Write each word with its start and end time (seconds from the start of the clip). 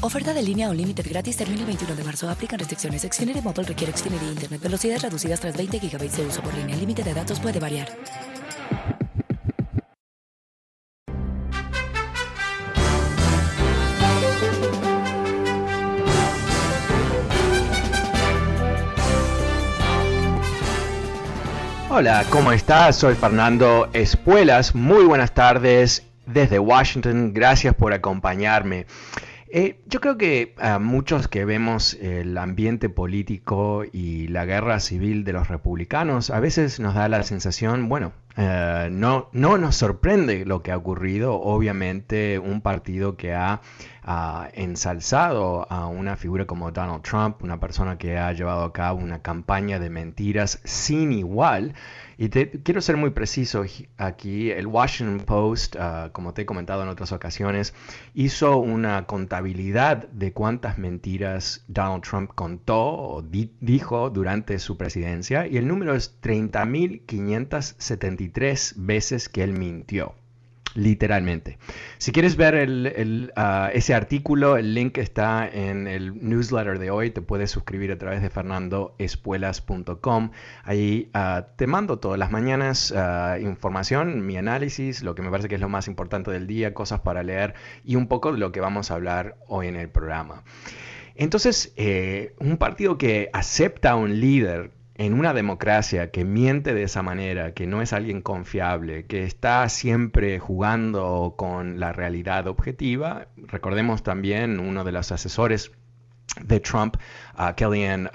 Oferta 0.00 0.32
de 0.32 0.42
línea 0.42 0.70
o 0.70 0.74
límite 0.74 1.02
gratis 1.02 1.36
termina 1.36 1.62
el 1.62 1.66
21 1.66 1.96
de 1.96 2.04
marzo. 2.04 2.30
Aplican 2.30 2.56
restricciones. 2.56 3.02
Xfinity 3.02 3.40
Motor 3.42 3.66
requiere 3.66 3.92
Xfinity 3.92 4.26
Internet. 4.26 4.62
Velocidades 4.62 5.02
reducidas 5.02 5.40
tras 5.40 5.56
20 5.56 5.80
GB 5.80 5.98
de 5.98 6.26
uso 6.26 6.40
por 6.40 6.54
línea. 6.54 6.74
El 6.74 6.80
límite 6.80 7.02
de 7.02 7.14
datos 7.14 7.40
puede 7.40 7.58
variar. 7.58 7.88
Hola, 21.90 22.24
¿cómo 22.30 22.52
estás? 22.52 22.94
Soy 22.94 23.16
Fernando 23.16 23.90
Espuelas. 23.92 24.76
Muy 24.76 25.04
buenas 25.06 25.34
tardes 25.34 26.04
desde 26.26 26.60
Washington. 26.60 27.32
Gracias 27.34 27.74
por 27.74 27.92
acompañarme. 27.92 28.86
Eh, 29.50 29.80
yo 29.86 30.00
creo 30.00 30.18
que 30.18 30.54
a 30.58 30.78
muchos 30.78 31.26
que 31.26 31.44
vemos 31.44 31.94
el 31.94 32.36
ambiente 32.36 32.88
político 32.90 33.84
y 33.90 34.28
la 34.28 34.44
guerra 34.44 34.78
civil 34.80 35.24
de 35.24 35.32
los 35.32 35.48
republicanos, 35.48 36.30
a 36.30 36.40
veces 36.40 36.80
nos 36.80 36.94
da 36.94 37.08
la 37.08 37.22
sensación, 37.22 37.88
bueno, 37.88 38.12
eh, 38.36 38.88
no, 38.92 39.30
no 39.32 39.58
nos 39.58 39.74
sorprende 39.74 40.44
lo 40.44 40.62
que 40.62 40.70
ha 40.70 40.76
ocurrido. 40.76 41.40
Obviamente 41.40 42.38
un 42.38 42.60
partido 42.60 43.16
que 43.16 43.34
ha 43.34 43.60
ensalzado 44.54 45.70
a 45.70 45.86
una 45.86 46.16
figura 46.16 46.46
como 46.46 46.70
Donald 46.70 47.02
Trump, 47.02 47.42
una 47.42 47.60
persona 47.60 47.98
que 47.98 48.16
ha 48.16 48.32
llevado 48.32 48.64
a 48.64 48.72
cabo 48.72 49.00
una 49.00 49.20
campaña 49.20 49.78
de 49.78 49.90
mentiras 49.90 50.62
sin 50.64 51.12
igual, 51.12 51.74
y 52.16 52.30
quiero 52.30 52.80
ser 52.80 52.96
muy 52.96 53.10
preciso 53.10 53.66
aquí. 53.98 54.50
El 54.50 54.66
Washington 54.66 55.20
Post, 55.26 55.76
ah, 55.78 56.08
como 56.12 56.32
te 56.32 56.40
he 56.42 56.46
comentado 56.46 56.82
en 56.82 56.88
otras 56.88 57.12
ocasiones, 57.12 57.74
hizo 58.14 58.56
una 58.56 59.04
contabilidad 59.06 60.08
de 60.08 60.32
cuántas 60.32 60.78
mentiras 60.78 61.64
Donald 61.68 62.02
Trump 62.02 62.30
contó 62.34 62.80
o 62.80 63.22
dijo 63.22 64.08
durante 64.10 64.58
su 64.58 64.76
presidencia 64.78 65.46
y 65.46 65.58
el 65.58 65.68
número 65.68 65.94
es 65.94 66.18
30.573 66.22 68.72
veces 68.76 69.28
que 69.28 69.44
él 69.44 69.52
mintió 69.52 70.14
literalmente. 70.78 71.58
Si 71.98 72.12
quieres 72.12 72.36
ver 72.36 73.32
ah, 73.36 73.70
ese 73.72 73.94
artículo, 73.94 74.56
el 74.56 74.74
link 74.74 74.96
está 74.98 75.48
en 75.48 75.88
el 75.88 76.26
newsletter 76.26 76.78
de 76.78 76.90
hoy. 76.90 77.10
Te 77.10 77.20
puedes 77.20 77.50
suscribir 77.50 77.90
a 77.90 77.98
través 77.98 78.22
de 78.22 78.30
fernandoespuelas.com. 78.30 80.30
Ahí 80.62 81.10
ah, 81.14 81.48
te 81.56 81.66
mando 81.66 81.98
todas 81.98 82.18
las 82.18 82.30
mañanas 82.30 82.94
ah, 82.96 83.38
información, 83.40 84.24
mi 84.24 84.36
análisis, 84.36 85.02
lo 85.02 85.16
que 85.16 85.22
me 85.22 85.30
parece 85.30 85.48
que 85.48 85.56
es 85.56 85.60
lo 85.60 85.68
más 85.68 85.88
importante 85.88 86.30
del 86.30 86.46
día, 86.46 86.74
cosas 86.74 87.00
para 87.00 87.24
leer 87.24 87.54
y 87.84 87.96
un 87.96 88.06
poco 88.06 88.32
de 88.32 88.38
lo 88.38 88.52
que 88.52 88.60
vamos 88.60 88.92
a 88.92 88.94
hablar 88.94 89.36
hoy 89.48 89.66
en 89.66 89.76
el 89.76 89.90
programa. 89.90 90.44
Entonces, 91.16 91.72
eh, 91.74 92.36
un 92.38 92.56
partido 92.56 92.96
que 92.96 93.30
acepta 93.32 93.90
a 93.90 93.96
un 93.96 94.20
líder 94.20 94.77
en 94.98 95.14
una 95.14 95.32
democracia 95.32 96.10
que 96.10 96.24
miente 96.24 96.74
de 96.74 96.82
esa 96.82 97.02
manera, 97.02 97.54
que 97.54 97.68
no 97.68 97.80
es 97.80 97.92
alguien 97.92 98.20
confiable, 98.20 99.06
que 99.06 99.22
está 99.22 99.68
siempre 99.68 100.40
jugando 100.40 101.34
con 101.36 101.78
la 101.78 101.92
realidad 101.92 102.48
objetiva, 102.48 103.28
recordemos 103.36 104.02
también 104.02 104.58
uno 104.58 104.82
de 104.82 104.90
los 104.90 105.12
asesores 105.12 105.70
de 106.42 106.58
Trump, 106.58 106.96
uh, 107.38 107.54
Kellyanne 107.54 108.10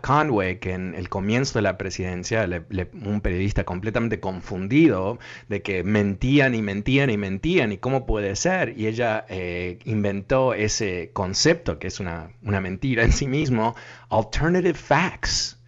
Conway, 0.00 0.58
que 0.58 0.72
en 0.72 0.94
el 0.94 1.10
comienzo 1.10 1.58
de 1.58 1.62
la 1.62 1.76
presidencia, 1.76 2.48
un 2.92 3.20
periodista 3.20 3.64
completamente 3.64 4.20
confundido 4.20 5.18
de 5.48 5.62
que 5.62 5.84
mentían 5.84 6.54
y 6.54 6.62
mentían 6.62 7.10
y 7.10 7.16
mentían 7.18 7.72
y 7.72 7.78
cómo 7.78 8.06
puede 8.06 8.36
ser, 8.36 8.78
y 8.78 8.86
ella 8.86 9.26
eh, 9.28 9.78
inventó 9.84 10.54
ese 10.54 11.10
concepto 11.12 11.78
que 11.78 11.88
es 11.88 12.00
una, 12.00 12.30
una 12.42 12.60
mentira 12.60 13.04
en 13.04 13.12
sí 13.12 13.26
mismo, 13.26 13.74
alternative 14.08 14.74
facts 14.74 15.59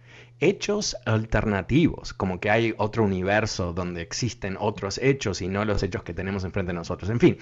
hechos 0.43 0.95
alternativos, 1.05 2.13
como 2.13 2.39
que 2.39 2.49
hay 2.49 2.73
otro 2.77 3.03
universo 3.03 3.73
donde 3.73 4.01
existen 4.01 4.57
otros 4.59 4.97
hechos 4.97 5.41
y 5.41 5.47
no 5.47 5.65
los 5.65 5.83
hechos 5.83 6.03
que 6.03 6.13
tenemos 6.13 6.43
enfrente 6.43 6.71
de 6.71 6.77
nosotros. 6.77 7.09
En 7.09 7.19
fin, 7.19 7.37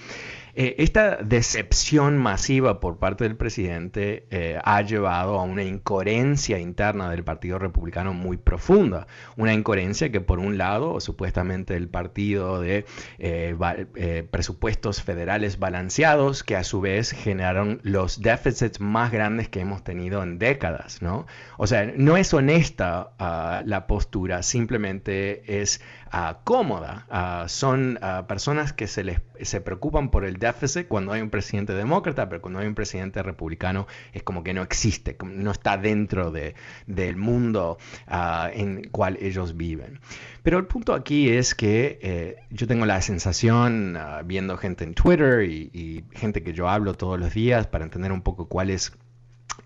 eh, 0.54 0.76
esta 0.78 1.16
decepción 1.16 2.18
masiva 2.18 2.80
por 2.80 2.98
parte 2.98 3.24
del 3.24 3.36
presidente 3.36 4.26
eh, 4.30 4.58
ha 4.62 4.82
llevado 4.82 5.38
a 5.38 5.42
una 5.42 5.64
incoherencia 5.64 6.58
interna 6.58 7.10
del 7.10 7.24
Partido 7.24 7.58
Republicano 7.58 8.14
muy 8.14 8.36
profunda. 8.36 9.06
Una 9.36 9.54
incoherencia 9.54 10.10
que 10.12 10.20
por 10.20 10.38
un 10.38 10.58
lado, 10.58 11.00
supuestamente 11.00 11.76
el 11.76 11.88
partido 11.88 12.60
de 12.60 12.84
eh, 13.18 14.26
presupuestos 14.30 15.02
federales 15.02 15.58
balanceados, 15.58 16.42
que 16.44 16.56
a 16.56 16.64
su 16.64 16.80
vez 16.80 17.12
generaron 17.12 17.80
los 17.82 18.20
déficits 18.20 18.80
más 18.80 19.10
grandes 19.10 19.48
que 19.48 19.60
hemos 19.60 19.82
tenido 19.82 20.22
en 20.22 20.38
décadas, 20.38 21.02
¿no? 21.02 21.26
O 21.58 21.66
sea, 21.66 21.92
no 21.96 22.16
es 22.16 22.32
honesta 22.34 22.91
la 23.18 23.86
postura, 23.86 24.42
simplemente 24.42 25.60
es 25.60 25.80
ah, 26.10 26.40
cómoda. 26.44 27.06
Ah, 27.10 27.46
son 27.48 27.98
ah, 28.02 28.26
personas 28.26 28.72
que 28.72 28.86
se, 28.86 29.04
les, 29.04 29.20
se 29.40 29.60
preocupan 29.60 30.10
por 30.10 30.24
el 30.24 30.36
déficit 30.36 30.88
cuando 30.88 31.12
hay 31.12 31.22
un 31.22 31.30
presidente 31.30 31.72
demócrata, 31.72 32.28
pero 32.28 32.40
cuando 32.40 32.60
hay 32.60 32.66
un 32.66 32.74
presidente 32.74 33.22
republicano 33.22 33.86
es 34.12 34.22
como 34.22 34.42
que 34.42 34.54
no 34.54 34.62
existe, 34.62 35.16
no 35.24 35.50
está 35.50 35.76
dentro 35.76 36.30
de, 36.30 36.54
del 36.86 37.16
mundo 37.16 37.78
en 38.08 38.78
el 38.78 38.90
cual 38.90 39.18
ellos 39.20 39.56
viven. 39.56 40.00
Pero 40.42 40.58
el 40.58 40.66
punto 40.66 40.94
aquí 40.94 41.30
es 41.30 41.54
que 41.54 41.98
eh, 42.02 42.36
yo 42.50 42.66
tengo 42.66 42.84
la 42.84 43.00
sensación, 43.00 43.96
viendo 44.24 44.56
gente 44.56 44.84
en 44.84 44.94
Twitter 44.94 45.44
y, 45.44 46.04
gente 46.12 46.42
que 46.42 46.52
yo 46.52 46.68
hablo 46.68 46.94
todos 46.94 47.18
los 47.18 47.32
días 47.32 47.66
para 47.66 47.84
entender 47.84 48.12
un 48.12 48.22
poco 48.22 48.46
cuál 48.46 48.70
es 48.70 48.92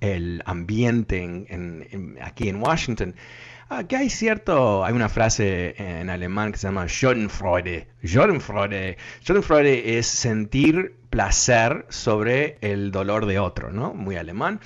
el 0.01 0.43
ambiente 0.47 1.23
en, 1.23 2.19
aquí 2.23 2.49
en 2.49 2.57
Washington, 2.57 3.15
ah, 3.69 3.85
que 3.85 3.97
hay 3.97 4.11
cierto, 4.11 4.85
hay 4.85 4.95
una 4.95 5.09
frase 5.09 5.75
en 5.79 6.11
alemán 6.11 6.53
que 6.53 6.59
se 6.59 6.69
llama 6.69 6.87
Schadenfreude. 6.87 7.89
Schadenfreude, 8.07 8.97
Schadenfreude 9.23 9.99
es 9.99 10.07
sentir 10.07 10.97
placer 11.11 11.87
sobre 11.89 12.59
el 12.61 12.91
dolor 12.91 13.27
de 13.27 13.39
otro, 13.39 13.71
¿no? 13.71 13.95
Muy 13.95 14.17
alemán. 14.17 14.61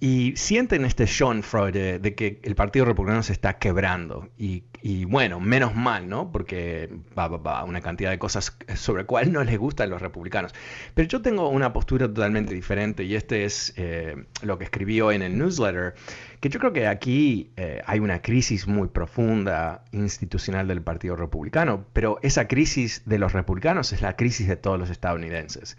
y 0.00 0.34
sienten 0.36 0.84
este 0.84 1.06
Schadenfreude 1.06 1.98
de 1.98 2.14
que 2.14 2.40
el 2.42 2.54
Partido 2.54 2.84
Republicano 2.84 3.22
se 3.22 3.32
está 3.32 3.58
quebrando 3.58 4.28
y 4.38 4.64
y 4.86 5.06
bueno, 5.06 5.40
menos 5.40 5.74
mal, 5.74 6.10
¿no? 6.10 6.30
Porque 6.30 6.90
va, 7.18 7.28
va, 7.28 7.64
una 7.64 7.80
cantidad 7.80 8.10
de 8.10 8.18
cosas 8.18 8.54
sobre 8.74 9.06
cuál 9.06 9.32
no 9.32 9.42
les 9.42 9.58
gustan 9.58 9.88
los 9.88 10.02
republicanos. 10.02 10.52
Pero 10.92 11.08
yo 11.08 11.22
tengo 11.22 11.48
una 11.48 11.72
postura 11.72 12.06
totalmente 12.06 12.52
diferente 12.52 13.02
y 13.02 13.14
este 13.14 13.46
es 13.46 13.72
eh, 13.78 14.26
lo 14.42 14.58
que 14.58 14.64
escribí 14.64 15.00
hoy 15.00 15.14
en 15.14 15.22
el 15.22 15.38
newsletter, 15.38 15.94
que 16.38 16.50
yo 16.50 16.60
creo 16.60 16.74
que 16.74 16.86
aquí 16.86 17.50
eh, 17.56 17.80
hay 17.86 18.00
una 18.00 18.20
crisis 18.20 18.66
muy 18.66 18.88
profunda 18.88 19.84
institucional 19.92 20.68
del 20.68 20.82
Partido 20.82 21.16
Republicano, 21.16 21.86
pero 21.94 22.18
esa 22.34 22.48
crisis 22.48 23.02
de 23.06 23.18
los 23.18 23.32
republicanos 23.32 23.92
es 23.92 24.02
la 24.02 24.16
crisis 24.16 24.48
de 24.48 24.56
todos 24.56 24.76
los 24.76 24.90
estadounidenses. 24.90 25.78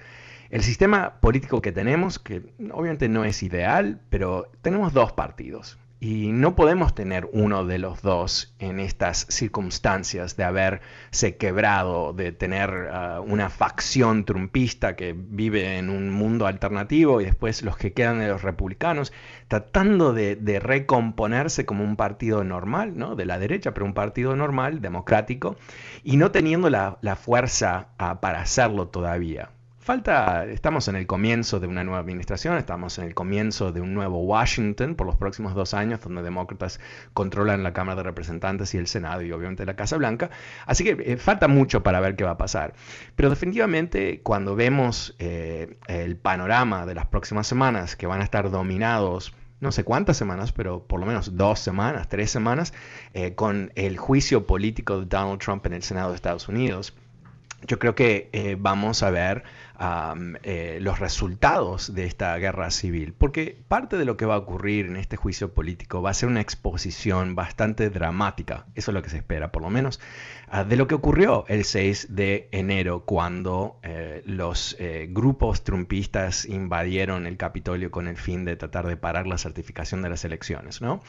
El 0.49 0.63
sistema 0.63 1.19
político 1.19 1.61
que 1.61 1.73
tenemos, 1.73 2.17
que 2.17 2.43
obviamente 2.71 3.09
no 3.09 3.25
es 3.25 3.43
ideal, 3.43 3.99
pero 4.09 4.49
tenemos 4.61 4.93
dos 4.93 5.11
partidos 5.11 5.77
Y 6.07 6.27
no 6.27 6.55
podemos 6.55 6.93
tener 6.93 7.27
uno 7.33 7.65
de 7.65 7.79
los 7.79 8.03
dos 8.03 8.53
en 8.59 8.79
estas 8.79 9.25
circunstancias 9.27 10.37
de 10.37 10.43
haberse 10.43 11.35
quebrado, 11.35 12.13
de 12.13 12.31
tener 12.31 12.69
uh, 12.69 13.23
una 13.23 13.49
facción 13.49 14.23
trumpista 14.23 14.95
que 14.95 15.15
vive 15.17 15.79
en 15.79 15.89
un 15.89 16.11
mundo 16.11 16.45
alternativo 16.45 17.21
y 17.21 17.25
después 17.25 17.63
los 17.63 17.75
que 17.75 17.93
quedan 17.93 18.19
de 18.19 18.27
los 18.27 18.43
republicanos, 18.43 19.13
tratando 19.47 20.13
de, 20.13 20.59
recomponerse 20.61 21.65
como 21.65 21.83
un 21.83 21.95
partido 21.95 22.43
normal, 22.43 22.95
¿no? 22.95 23.15
De 23.15 23.25
la 23.25 23.39
derecha, 23.39 23.73
pero 23.73 23.87
un 23.87 23.95
partido 23.95 24.35
normal, 24.35 24.81
democrático, 24.81 25.55
y 26.03 26.17
no 26.17 26.29
teniendo 26.29 26.69
la, 26.69 26.99
fuerza 27.15 27.87
uh, 27.99 28.19
para 28.19 28.41
hacerlo 28.41 28.89
todavía. 28.89 29.49
Falta, 29.85 30.45
estamos 30.45 30.87
en 30.87 30.95
el 30.95 31.05
comienzo 31.05 31.59
de 31.59 31.67
una 31.67 31.83
nueva 31.83 31.99
administración, 31.99 32.57
estamos 32.57 32.97
en 32.97 33.05
el 33.05 33.13
comienzo 33.13 33.71
de 33.71 33.81
un 33.81 33.93
nuevo 33.93 34.17
Washington 34.23 34.95
por 34.95 35.05
los 35.05 35.15
próximos 35.15 35.53
dos 35.53 35.75
años, 35.75 36.01
donde 36.01 36.23
demócratas 36.23 36.79
controlan 37.13 37.61
la 37.61 37.71
Cámara 37.71 37.97
de 37.97 38.01
Representantes 38.01 38.73
y 38.73 38.79
el 38.79 38.87
Senado 38.87 39.21
y 39.21 39.31
obviamente 39.31 39.63
la 39.63 39.75
Casa 39.75 39.97
Blanca. 39.97 40.31
Así 40.65 40.83
que 40.83 40.97
eh, 40.99 41.17
falta 41.17 41.47
mucho 41.47 41.83
para 41.83 41.99
ver 41.99 42.15
qué 42.15 42.23
va 42.23 42.31
a 42.31 42.37
pasar. 42.37 42.73
Pero 43.15 43.29
definitivamente 43.29 44.21
cuando 44.23 44.55
vemos 44.55 45.15
eh, 45.19 45.77
el 45.87 46.17
panorama 46.17 46.87
de 46.87 46.95
las 46.95 47.05
próximas 47.05 47.45
semanas, 47.45 47.95
que 47.95 48.07
van 48.07 48.21
a 48.21 48.23
estar 48.23 48.49
dominados 48.49 49.35
no 49.59 49.71
sé 49.71 49.83
cuántas 49.83 50.17
semanas, 50.17 50.51
pero 50.51 50.81
por 50.87 50.99
lo 50.99 51.05
menos 51.05 51.37
dos 51.37 51.59
semanas, 51.59 52.09
tres 52.09 52.31
semanas, 52.31 52.73
eh, 53.13 53.35
con 53.35 53.71
el 53.75 53.97
juicio 53.99 54.47
político 54.47 55.01
de 55.01 55.05
Donald 55.05 55.39
Trump 55.39 55.63
en 55.67 55.73
el 55.73 55.83
Senado 55.83 56.09
de 56.09 56.15
Estados 56.15 56.49
Unidos, 56.49 56.95
yo 57.67 57.79
creo 57.79 57.95
que 57.95 58.57
vamos 58.59 59.01
a 59.01 59.09
ver 59.09 59.43
eh, 60.43 60.77
los 60.81 60.99
resultados 60.99 61.93
de 61.93 62.05
esta 62.05 62.37
guerra 62.37 62.71
civil, 62.71 63.13
porque 63.17 63.57
parte 63.67 63.97
de 63.97 64.05
lo 64.05 64.15
que 64.15 64.25
va 64.25 64.35
a 64.35 64.37
ocurrir 64.37 64.85
en 64.85 64.95
este 64.95 65.17
juicio 65.17 65.53
político 65.53 66.01
va 66.01 66.11
a 66.11 66.13
ser 66.13 66.29
una 66.29 66.41
exposición 66.41 67.35
bastante 67.35 67.89
dramática, 67.89 68.65
eso 68.75 68.91
es 68.91 68.95
lo 68.95 69.01
que 69.01 69.09
se 69.09 69.17
espera 69.17 69.51
por 69.51 69.61
lo 69.61 69.69
menos, 69.69 69.99
ah, 70.47 70.63
de 70.63 70.77
lo 70.77 70.87
que 70.87 70.95
ocurrió 70.95 71.45
el 71.47 71.65
6 71.65 72.15
de 72.15 72.47
enero 72.51 73.03
cuando 73.05 73.79
eh, 73.83 74.21
los 74.25 74.77
eh, 74.79 75.07
grupos 75.09 75.63
trumpistas 75.63 76.45
invadieron 76.45 77.27
el 77.27 77.35
Capitolio 77.35 77.91
con 77.91 78.07
el 78.07 78.17
fin 78.17 78.45
de 78.45 78.55
tratar 78.55 78.87
de 78.87 78.97
parar 78.97 79.27
la 79.27 79.37
certificación 79.37 80.01
de 80.01 80.09
las 80.09 80.23
elecciones. 80.23 80.81
¿no? 80.81 81.01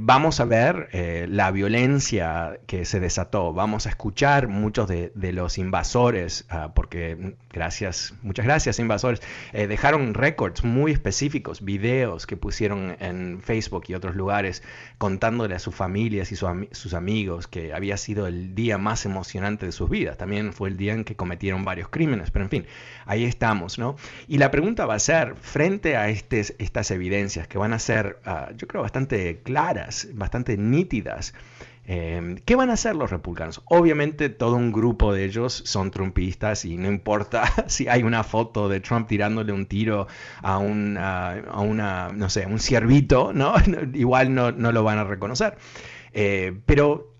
vamos 0.00 0.38
a 0.38 0.44
ver 0.44 0.88
la 1.28 1.50
violencia 1.50 2.58
que 2.66 2.84
se 2.84 3.00
desató, 3.00 3.52
vamos 3.52 3.86
a 3.86 3.90
escuchar 3.90 4.48
muchos 4.48 4.88
de, 4.88 5.32
los 5.32 5.58
invasores, 5.58 6.46
ah, 6.48 6.72
porque 6.74 7.36
gracias 7.50 7.83
muchas 8.22 8.44
gracias 8.44 8.78
invasores, 8.78 9.20
eh, 9.52 9.66
dejaron 9.66 10.14
récords 10.14 10.64
muy 10.64 10.92
específicos, 10.92 11.64
videos 11.64 12.26
que 12.26 12.36
pusieron 12.36 12.96
en 13.00 13.40
Facebook 13.42 13.84
y 13.88 13.94
otros 13.94 14.16
lugares 14.16 14.62
contándole 14.98 15.54
a 15.54 15.58
sus 15.58 15.74
familias 15.74 16.32
y 16.32 16.36
sus 16.36 16.94
amigos 16.94 17.46
que 17.46 17.72
había 17.72 17.96
sido 17.96 18.26
el 18.26 18.54
día 18.54 18.78
más 18.78 19.04
emocionante 19.04 19.66
de 19.66 19.72
sus 19.72 19.90
vidas. 19.90 20.16
También 20.16 20.52
fue 20.52 20.68
el 20.68 20.76
día 20.76 20.94
en 20.94 21.04
que 21.04 21.16
cometieron 21.16 21.64
varios 21.64 21.88
crímenes, 21.88 22.30
pero 22.30 22.44
en 22.44 22.50
fin, 22.50 22.66
ahí 23.06 23.24
estamos, 23.24 23.78
¿no? 23.78 23.96
Y 24.28 24.38
la 24.38 24.50
pregunta 24.50 24.86
va 24.86 24.94
a 24.94 24.98
ser, 24.98 25.36
frente 25.36 25.96
a 25.96 26.08
estas 26.08 26.90
evidencias 26.90 27.48
que 27.48 27.58
van 27.58 27.72
a 27.72 27.78
ser, 27.78 28.18
ah, 28.24 28.50
yo 28.56 28.66
creo, 28.66 28.82
bastante 28.82 29.40
claras, 29.42 30.08
bastante 30.14 30.56
nítidas, 30.56 31.34
Em, 31.86 32.36
¿Qué 32.36 32.56
van 32.56 32.70
a 32.70 32.74
hacer 32.74 32.96
los 32.96 33.10
republicanos? 33.10 33.62
Obviamente 33.66 34.30
todo 34.30 34.56
un 34.56 34.72
grupo 34.72 35.12
de 35.12 35.24
ellos 35.24 35.62
son 35.66 35.90
trumpistas 35.90 36.64
y 36.64 36.76
no 36.76 36.88
importa 36.88 37.44
si 37.68 37.88
hay 37.88 38.02
una 38.02 38.24
foto 38.24 38.68
de 38.68 38.80
Trump 38.80 39.06
tirándole 39.08 39.52
un 39.52 39.66
tiro 39.66 40.06
a, 40.42 40.58
un, 40.58 40.96
a, 40.98 41.42
una, 41.60 42.10
no 42.12 42.30
sé, 42.30 42.46
un 42.46 42.58
ciervito, 42.58 43.32
¿no? 43.32 43.54
Igual 43.94 44.34
no, 44.34 44.52
no 44.52 44.72
lo 44.72 44.82
van 44.82 44.98
a 44.98 45.04
reconocer. 45.04 45.56
Eh, 46.12 46.58
pero 46.66 47.13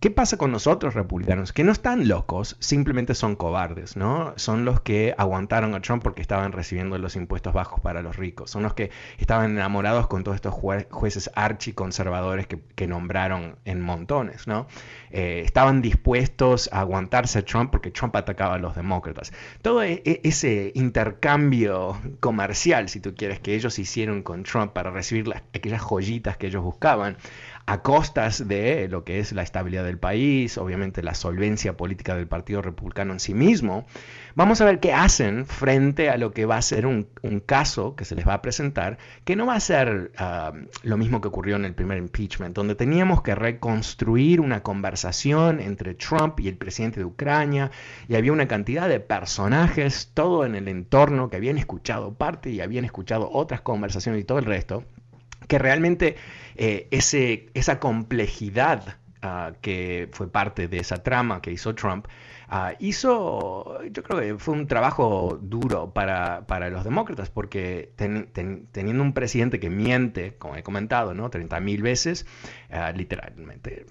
¿Qué 0.00 0.12
pasa 0.12 0.36
con 0.36 0.52
nosotros 0.52 0.94
republicanos? 0.94 1.52
Que 1.52 1.64
no 1.64 1.72
están 1.72 2.06
locos, 2.06 2.56
simplemente 2.60 3.16
son 3.16 3.34
cobardes, 3.34 3.96
¿no? 3.96 4.32
Son 4.36 4.64
los 4.64 4.80
que 4.80 5.12
aguantaron 5.18 5.74
a 5.74 5.82
Trump 5.82 6.04
porque 6.04 6.22
estaban 6.22 6.52
recibiendo 6.52 6.96
los 6.98 7.16
impuestos 7.16 7.52
bajos 7.52 7.80
para 7.80 8.00
los 8.00 8.14
ricos. 8.14 8.48
Son 8.48 8.62
los 8.62 8.74
que 8.74 8.92
estaban 9.18 9.50
enamorados 9.50 10.06
con 10.06 10.22
todos 10.22 10.36
estos 10.36 10.54
jueces 10.54 11.32
archiconservadores 11.34 12.46
que, 12.46 12.60
que 12.76 12.86
nombraron 12.86 13.56
en 13.64 13.80
montones, 13.80 14.46
¿no? 14.46 14.68
Eh, 15.10 15.42
estaban 15.44 15.82
dispuestos 15.82 16.70
a 16.72 16.78
aguantarse 16.78 17.40
a 17.40 17.44
Trump 17.44 17.72
porque 17.72 17.90
Trump 17.90 18.14
atacaba 18.14 18.54
a 18.54 18.58
los 18.58 18.76
demócratas. 18.76 19.32
Todo 19.62 19.82
e, 19.82 20.00
e, 20.04 20.20
ese 20.22 20.70
intercambio 20.76 22.00
comercial, 22.20 22.88
si 22.88 23.00
tú 23.00 23.16
quieres, 23.16 23.40
que 23.40 23.56
ellos 23.56 23.76
hicieron 23.80 24.22
con 24.22 24.44
Trump 24.44 24.74
para 24.74 24.92
recibir 24.92 25.26
las, 25.26 25.42
aquellas 25.52 25.82
joyitas 25.82 26.36
que 26.36 26.46
ellos 26.46 26.62
buscaban, 26.62 27.16
a 27.68 27.82
costas 27.82 28.48
de 28.48 28.88
lo 28.88 29.04
que 29.04 29.18
es 29.20 29.32
la 29.32 29.42
estabilidad 29.42 29.84
del 29.84 29.98
país, 29.98 30.56
obviamente 30.56 31.02
la 31.02 31.14
solvencia 31.14 31.76
política 31.76 32.16
del 32.16 32.26
Partido 32.26 32.62
Republicano 32.62 33.12
en 33.12 33.20
sí 33.20 33.34
mismo, 33.34 33.84
vamos 34.34 34.62
a 34.62 34.64
ver 34.64 34.80
qué 34.80 34.94
hacen 34.94 35.44
frente 35.44 36.08
a 36.08 36.16
lo 36.16 36.32
que 36.32 36.46
va 36.46 36.56
a 36.56 36.62
ser 36.62 36.86
un, 36.86 37.10
caso 37.44 37.94
que 37.94 38.06
se 38.06 38.14
les 38.14 38.26
va 38.26 38.32
a 38.32 38.40
presentar, 38.40 38.96
que 39.26 39.36
no 39.36 39.44
va 39.44 39.54
a 39.54 39.60
ser 39.60 40.12
ah, 40.16 40.54
lo 40.82 40.96
mismo 40.96 41.20
que 41.20 41.28
ocurrió 41.28 41.56
en 41.56 41.66
el 41.66 41.74
primer 41.74 41.98
impeachment, 41.98 42.56
donde 42.56 42.74
teníamos 42.74 43.20
que 43.20 43.34
reconstruir 43.34 44.40
una 44.40 44.62
conversación 44.62 45.60
entre 45.60 45.92
Trump 45.94 46.40
y 46.40 46.48
el 46.48 46.56
presidente 46.56 47.00
de 47.00 47.04
Ucrania, 47.04 47.70
y 48.08 48.14
había 48.14 48.32
una 48.32 48.48
cantidad 48.48 48.88
de 48.88 49.00
personajes, 49.00 50.10
todo 50.14 50.46
en 50.46 50.54
el 50.54 50.68
entorno, 50.68 51.28
que 51.28 51.36
habían 51.36 51.58
escuchado 51.58 52.14
parte 52.14 52.48
y 52.48 52.62
habían 52.62 52.86
escuchado 52.86 53.28
otras 53.30 53.60
conversaciones 53.60 54.22
y 54.22 54.24
todo 54.24 54.38
el 54.38 54.46
resto 54.46 54.84
que 55.48 55.58
realmente 55.58 56.16
eh, 56.56 56.86
ese, 56.90 57.48
esa 57.54 57.80
complejidad 57.80 58.98
ah, 59.22 59.52
que 59.60 60.08
fue 60.12 60.30
parte 60.30 60.68
de 60.68 60.78
esa 60.78 61.02
trama 61.02 61.40
que 61.40 61.50
hizo 61.50 61.74
Trump, 61.74 62.06
ah, 62.48 62.74
hizo, 62.78 63.82
yo 63.90 64.02
creo 64.02 64.20
que 64.20 64.38
fue 64.38 64.54
un 64.54 64.66
trabajo 64.66 65.38
duro 65.40 65.92
para, 65.94 66.44
los 66.70 66.84
demócratas, 66.84 67.30
porque 67.30 67.92
teniendo 67.96 69.02
un 69.02 69.14
presidente 69.14 69.58
que 69.58 69.70
miente, 69.70 70.34
como 70.36 70.56
he 70.56 70.62
comentado, 70.62 71.14
¿no? 71.14 71.30
30 71.30 71.58
mil 71.60 71.82
veces, 71.82 72.26
ah, 72.70 72.92
literalmente, 72.92 73.86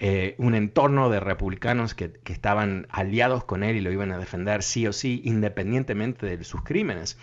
eh, 0.00 0.34
un 0.38 0.54
entorno 0.54 1.08
de 1.08 1.20
republicanos 1.20 1.94
que, 1.94 2.12
que, 2.12 2.34
estaban 2.34 2.86
aliados 2.90 3.44
con 3.44 3.64
él 3.64 3.76
y 3.76 3.80
lo 3.80 3.90
iban 3.90 4.12
a 4.12 4.18
defender 4.18 4.62
sí 4.62 4.86
o 4.86 4.92
sí, 4.92 5.22
independientemente 5.24 6.36
de 6.36 6.44
sus 6.44 6.62
crímenes. 6.62 7.16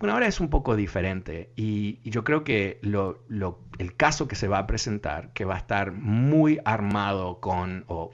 Bueno, 0.00 0.14
ahora 0.14 0.28
es 0.28 0.40
un 0.40 0.48
poco 0.48 0.76
diferente 0.76 1.52
y, 1.56 2.00
yo 2.08 2.24
creo 2.24 2.42
que 2.42 2.80
el 2.82 3.96
caso 3.96 4.26
que 4.28 4.34
se 4.34 4.48
va 4.48 4.56
a 4.56 4.66
presentar, 4.66 5.30
que 5.34 5.44
va 5.44 5.56
a 5.56 5.58
estar 5.58 5.92
muy 5.92 6.58
armado 6.64 7.38
con, 7.38 7.84
o, 7.86 8.10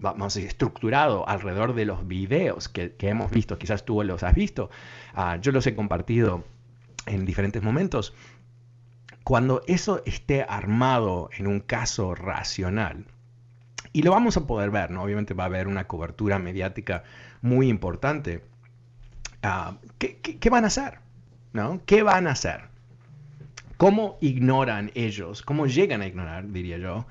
vamos 0.00 0.20
a 0.20 0.38
decir, 0.40 0.48
estructurado 0.48 1.28
alrededor 1.28 1.74
de 1.74 1.84
los 1.84 2.08
videos 2.08 2.68
que, 2.68 2.96
hemos 3.02 3.30
visto, 3.30 3.56
quizás 3.56 3.84
tú 3.84 4.02
los 4.02 4.24
has 4.24 4.34
visto, 4.34 4.68
ah, 5.14 5.36
yo 5.40 5.52
los 5.52 5.64
he 5.68 5.76
compartido 5.76 6.42
en 7.06 7.24
diferentes 7.24 7.62
momentos, 7.62 8.14
cuando 9.22 9.62
eso 9.68 10.02
esté 10.04 10.42
armado 10.42 11.30
en 11.38 11.46
un 11.46 11.60
caso 11.60 12.16
racional, 12.16 13.06
y 13.92 14.02
lo 14.02 14.10
vamos 14.10 14.36
a 14.36 14.44
poder 14.48 14.72
ver, 14.72 14.90
¿no? 14.90 15.04
Obviamente 15.04 15.34
va 15.34 15.44
a 15.44 15.46
haber 15.46 15.68
una 15.68 15.86
cobertura 15.86 16.40
mediática 16.40 17.04
muy 17.42 17.68
importante. 17.68 18.42
Ah, 19.42 19.76
¿qué, 19.98 20.50
van 20.50 20.64
a 20.64 20.68
hacer? 20.68 20.98
¿No? 21.52 21.80
¿Qué 21.86 22.02
van 22.02 22.26
a 22.26 22.32
hacer? 22.32 22.62
¿Cómo 23.76 24.16
ignoran 24.20 24.90
ellos, 24.94 25.42
cómo 25.42 25.66
llegan 25.66 26.02
a 26.02 26.06
ignorar, 26.06 26.48
diría 26.52 26.78
yo, 26.78 27.06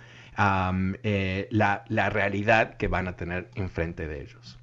eh, 1.03 1.47
la, 1.51 1.83
la 1.89 2.09
realidad 2.09 2.77
que 2.77 2.87
van 2.87 3.07
a 3.07 3.15
tener 3.15 3.49
enfrente 3.55 4.07
de 4.07 4.21
ellos? 4.21 4.57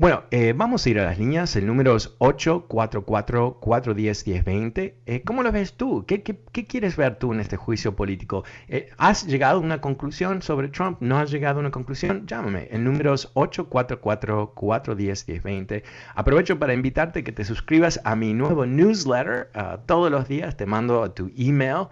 Bueno, 0.00 0.24
eh, 0.30 0.54
vamos 0.56 0.86
a 0.86 0.88
ir 0.88 0.98
a 0.98 1.04
las 1.04 1.18
líneas. 1.18 1.54
El 1.56 1.66
número 1.66 1.94
es 1.94 2.18
844-410-1020. 2.20 4.94
Eh, 5.04 5.22
¿Cómo 5.26 5.42
lo 5.42 5.52
ves 5.52 5.74
tú? 5.74 6.06
¿Qué, 6.06 6.22
quieres 6.22 6.96
ver 6.96 7.16
tú 7.16 7.34
en 7.34 7.40
este 7.40 7.58
juicio 7.58 7.94
político? 7.94 8.42
Eh, 8.68 8.88
¿Has 8.96 9.26
llegado 9.26 9.58
a 9.58 9.60
una 9.60 9.82
conclusión 9.82 10.40
sobre 10.40 10.68
Trump? 10.68 11.02
¿No 11.02 11.18
has 11.18 11.30
llegado 11.30 11.58
a 11.58 11.60
una 11.60 11.70
conclusión? 11.70 12.26
Llámame. 12.26 12.68
El 12.70 12.82
número 12.82 13.12
es 13.12 13.30
844-410-1020. 13.34 15.82
Aprovecho 16.14 16.58
para 16.58 16.72
invitarte 16.72 17.22
que 17.22 17.32
te 17.32 17.44
suscribas 17.44 18.00
a 18.02 18.16
mi 18.16 18.32
nuevo 18.32 18.64
newsletter. 18.64 19.50
Ah, 19.52 19.80
todos 19.84 20.10
los 20.10 20.26
días 20.26 20.56
te 20.56 20.64
mando 20.64 21.02
a 21.02 21.14
tu 21.14 21.30
email 21.36 21.88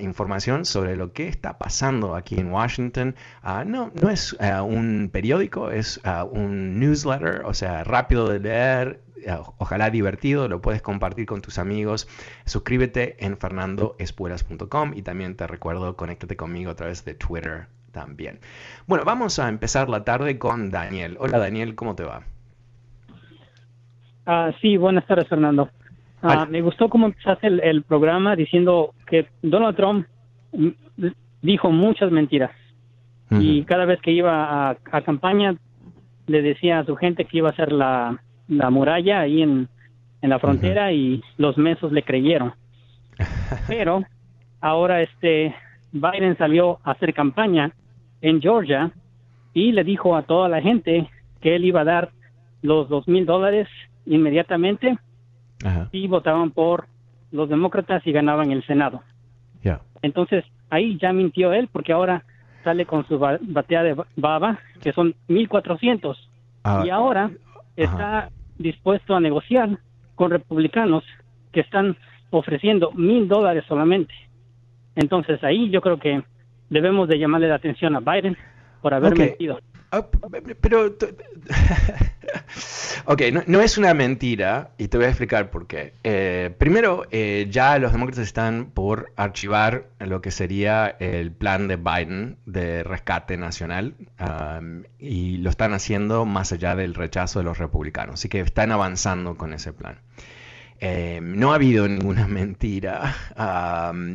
información 0.00 0.64
sobre 0.64 0.96
lo 0.96 1.12
que 1.12 1.28
está 1.28 1.58
pasando 1.58 2.16
aquí 2.16 2.38
en 2.38 2.50
Washington. 2.50 3.14
Ah, 3.42 3.64
no, 3.64 3.92
no 4.00 4.10
es 4.10 4.36
ah, 4.40 4.62
un 4.62 5.10
periódico, 5.12 5.70
es 5.70 6.00
ah, 6.04 6.24
un 6.24 6.80
newsletter, 6.80 7.42
o 7.46 7.54
sea, 7.54 7.84
rápido 7.84 8.28
de 8.28 8.40
leer, 8.40 9.00
ojalá 9.58 9.90
divertido, 9.90 10.48
lo 10.48 10.60
puedes 10.60 10.82
compartir 10.82 11.26
con 11.26 11.40
tus 11.40 11.58
amigos. 11.58 12.08
Suscríbete 12.44 13.24
en 13.24 13.36
fernandoespuelas.com 13.38 14.92
y 14.94 15.02
también 15.02 15.36
te 15.36 15.46
recuerdo, 15.46 15.96
conéctate 15.96 16.36
conmigo 16.36 16.70
a 16.70 16.74
través 16.74 17.04
de 17.04 17.14
Twitter 17.14 17.66
también. 17.92 18.40
Bueno, 18.86 19.04
vamos 19.04 19.38
a 19.38 19.48
empezar 19.48 19.88
la 19.88 20.04
tarde 20.04 20.38
con 20.38 20.70
Daniel. 20.70 21.16
Hola 21.18 21.38
Daniel, 21.38 21.74
¿cómo 21.74 21.94
te 21.94 22.04
va? 22.04 22.22
sí, 24.60 24.76
buenas 24.76 25.06
tardes 25.06 25.28
Fernando. 25.28 25.70
Ah, 26.20 26.46
me 26.50 26.60
gustó 26.60 26.88
cómo 26.88 27.06
empezaste 27.06 27.46
el, 27.46 27.82
programa 27.84 28.34
diciendo 28.34 28.92
que 29.06 29.28
Donald 29.42 29.76
Trump 29.76 30.06
dijo 31.42 31.70
muchas 31.70 32.10
mentiras. 32.10 32.50
Y 33.30 33.64
cada 33.64 33.84
vez 33.86 34.00
que 34.00 34.12
iba 34.12 34.70
a, 34.70 35.00
campaña, 35.02 35.56
le 36.26 36.42
decía 36.42 36.78
a 36.78 36.84
su 36.84 36.96
gente 36.96 37.24
que 37.24 37.38
iba 37.38 37.48
a 37.48 37.52
hacer 37.52 37.72
la, 37.72 38.18
muralla 38.48 39.20
ahí 39.20 39.42
en, 39.42 39.68
la 40.22 40.38
frontera 40.40 40.92
y 40.92 41.22
los 41.38 41.56
mesos 41.56 41.92
le 41.92 42.02
creyeron. 42.02 42.52
Pero 43.68 44.02
ahora 44.60 45.00
este 45.00 45.54
Biden 45.92 46.36
salió 46.36 46.80
a 46.82 46.92
hacer 46.92 47.14
campaña 47.14 47.72
en 48.20 48.40
Georgia 48.40 48.90
y 49.54 49.72
le 49.72 49.84
dijo 49.84 50.16
a 50.16 50.22
toda 50.22 50.48
la 50.48 50.60
gente 50.60 51.08
que 51.40 51.54
él 51.54 51.64
iba 51.64 51.82
a 51.82 51.84
dar 51.84 52.10
los 52.62 52.88
dos 52.88 53.06
mil 53.06 53.24
dólares 53.24 53.68
inmediatamente 54.04 54.98
y 55.92 56.08
votaban 56.08 56.50
por 56.50 56.86
los 57.30 57.48
demócratas 57.48 58.06
y 58.06 58.12
ganaban 58.12 58.50
el 58.50 58.64
Senado. 58.66 59.02
Entonces 60.02 60.44
ahí 60.70 60.98
ya 61.00 61.12
mintió 61.12 61.52
él 61.52 61.68
porque 61.72 61.92
ahora 61.92 62.24
sale 62.64 62.86
con 62.86 63.06
su 63.06 63.18
batea 63.18 63.82
de 63.82 63.96
baba 64.16 64.58
que 64.82 64.92
son 64.92 65.14
1400 65.28 66.28
ah, 66.64 66.82
y 66.84 66.90
ahora 66.90 67.30
está 67.76 68.30
dispuesto 68.58 69.14
a 69.14 69.20
negociar 69.20 69.78
con 70.14 70.30
republicanos 70.30 71.04
que 71.52 71.60
están 71.60 71.96
ofreciendo 72.30 72.90
mil 72.92 73.28
dólares 73.28 73.64
solamente. 73.68 74.14
Entonces 74.94 75.42
ahí 75.44 75.70
yo 75.70 75.80
creo 75.80 75.98
que 75.98 76.22
debemos 76.70 77.08
de 77.08 77.18
llamarle 77.18 77.48
la 77.48 77.56
atención 77.56 77.94
a 77.96 78.00
Biden 78.00 78.36
por 78.82 78.94
haber 78.94 79.16
mentido. 79.16 79.58
Ah, 79.90 80.06
pero, 80.60 80.86
ok, 83.06 83.22
no, 83.46 83.60
es 83.60 83.78
una 83.78 83.94
mentira 83.94 84.70
y 84.78 84.88
te 84.88 84.96
voy 84.96 85.06
a 85.06 85.10
explicar 85.10 85.50
por 85.50 85.66
qué. 85.66 85.94
Eh, 86.02 86.54
primero, 86.58 87.06
eh, 87.10 87.46
ya 87.50 87.78
los 87.78 87.92
demócratas 87.92 88.24
están 88.24 88.66
por 88.74 89.12
archivar 89.16 89.86
lo 90.00 90.20
que 90.20 90.30
sería 90.30 90.88
el 90.98 91.32
plan 91.32 91.68
de 91.68 91.76
Biden 91.76 92.36
de 92.46 92.82
rescate 92.82 93.36
nacional 93.36 93.94
y 94.98 95.38
lo 95.38 95.50
están 95.50 95.72
haciendo 95.72 96.24
más 96.24 96.52
allá 96.52 96.74
del 96.74 96.94
rechazo 96.94 97.38
de 97.38 97.44
los 97.44 97.58
republicanos. 97.58 98.14
Así 98.14 98.28
que 98.28 98.40
están 98.40 98.72
avanzando 98.72 99.36
con 99.36 99.52
ese 99.52 99.72
plan. 99.72 100.00
Eh, 100.80 101.20
no 101.22 101.52
ha 101.52 101.56
habido 101.56 101.88
ninguna 101.88 102.26
mentira, 102.28 103.14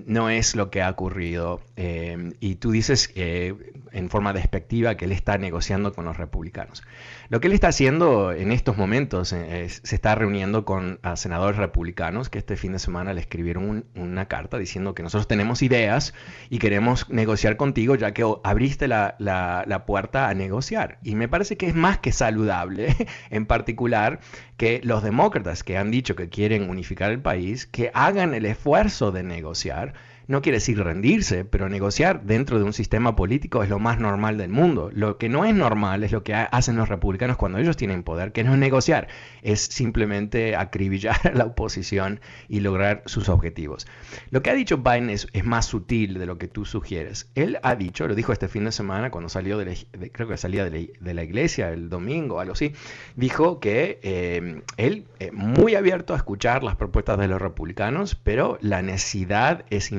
no 0.06 0.30
es 0.30 0.56
lo 0.56 0.70
que 0.70 0.82
ha 0.82 0.90
ocurrido. 0.90 1.62
Eh, 1.76 2.34
y 2.40 2.56
tú 2.56 2.72
dices 2.72 3.12
en 3.16 4.10
forma 4.10 4.34
despectiva 4.34 4.96
que 4.96 5.06
él 5.06 5.12
está 5.12 5.38
negociando 5.38 5.94
con 5.94 6.06
los 6.06 6.18
republicanos. 6.18 6.84
Lo 7.30 7.40
que 7.40 7.48
él 7.48 7.54
está 7.54 7.70
haciendo 7.70 8.32
en 8.32 8.52
estos 8.52 8.78
momentos 8.78 9.34
eh, 9.34 9.64
es, 9.64 9.82
se 9.84 9.96
está 9.96 10.16
reuniendo 10.16 10.66
con 10.66 11.00
senadores 11.16 11.58
republicanos 11.58 12.30
que 12.30 12.40
este 12.40 12.56
fin 12.58 12.74
de 12.74 12.80
semana 12.80 13.14
le 13.14 13.22
escribieron 13.22 13.86
una 13.96 14.28
carta 14.28 14.58
diciendo 14.58 14.94
que 14.94 15.04
nosotros 15.04 15.28
tenemos 15.28 15.62
ideas 15.62 16.14
y 16.50 16.60
queremos 16.60 17.10
negociar 17.10 17.58
contigo 17.58 17.96
ya 17.96 18.14
que 18.14 18.26
abriste 18.44 18.88
la 18.88 19.84
puerta 19.88 20.30
a 20.30 20.34
negociar. 20.34 21.00
Y 21.04 21.16
me 21.16 21.28
parece 21.28 21.58
que 21.58 21.68
es 21.68 21.76
más 21.76 22.00
que 22.00 22.12
saludable, 22.12 22.96
en 23.30 23.46
particular, 23.46 24.20
que 24.62 24.80
los 24.84 25.02
demócratas 25.02 25.64
que 25.64 25.76
han 25.76 25.90
dicho 25.90 26.16
que 26.16 26.30
quieren 26.30 26.70
unificar 26.70 27.12
el 27.12 27.20
país, 27.20 27.66
que 27.66 27.90
hagan 27.96 28.36
el 28.36 28.46
esfuerzo 28.46 29.12
de 29.12 29.24
negociar 29.24 29.96
no 30.32 30.42
quiere 30.42 30.58
decir 30.58 30.82
rendirse, 30.82 31.46
pero 31.46 31.70
negociar 31.70 32.24
dentro 32.24 32.58
de 32.58 32.64
un 32.64 32.74
sistema 32.74 33.16
político 33.16 33.64
es 33.64 33.70
lo 33.70 33.80
más 33.80 34.00
normal 34.00 34.38
del 34.38 34.50
mundo. 34.50 34.90
Lo 34.94 35.18
que 35.18 35.30
no 35.30 35.46
es 35.46 35.54
normal 35.54 36.04
es 36.04 36.12
lo 36.12 36.24
que 36.24 36.34
hacen 36.34 36.78
los 36.78 36.90
republicanos 36.90 37.38
cuando 37.38 37.60
ellos 37.60 37.78
tienen 37.78 38.04
poder, 38.04 38.32
que 38.32 38.44
no 38.44 38.54
es 38.54 38.60
negociar, 38.60 39.10
es 39.42 39.62
simplemente 39.62 40.56
acribillar 40.56 41.20
a 41.28 41.32
la 41.32 41.46
oposición 41.46 42.22
y 42.48 42.62
lograr 42.62 43.04
sus 43.06 43.30
objetivos. 43.30 43.88
Lo 44.30 44.42
que 44.42 44.50
ha 44.50 44.54
dicho 44.54 44.78
Biden 44.78 45.10
es, 45.10 45.28
más 45.44 45.66
sutil 45.66 46.14
de 46.14 46.26
lo 46.26 46.38
que 46.38 46.48
tú 46.48 46.66
sugieres. 46.66 47.30
Él 47.36 47.60
ha 47.64 47.76
dicho, 47.76 48.08
lo 48.08 48.16
dijo 48.16 48.32
este 48.32 48.48
fin 48.48 48.64
de 48.64 48.72
semana 48.72 49.12
cuando 49.12 49.28
salió 49.28 49.58
de, 49.58 49.66
la, 49.66 50.08
creo 50.12 50.28
que 50.28 50.38
salía 50.38 50.64
de 50.64 50.90
la, 51.02 51.24
iglesia 51.24 51.72
el 51.72 51.90
domingo, 51.90 52.40
algo 52.40 52.54
así, 52.54 52.74
dijo 53.16 53.60
que 53.60 54.00
eh, 54.02 54.62
él 54.78 55.06
eh, 55.20 55.32
muy 55.32 55.76
abierto 55.76 56.14
a 56.14 56.18
escuchar 56.18 56.64
las 56.64 56.78
propuestas 56.78 57.20
de 57.20 57.28
los 57.28 57.42
republicanos, 57.42 58.16
pero 58.16 58.58
la 58.62 58.82
necesidad 58.82 59.66
es 59.70 59.92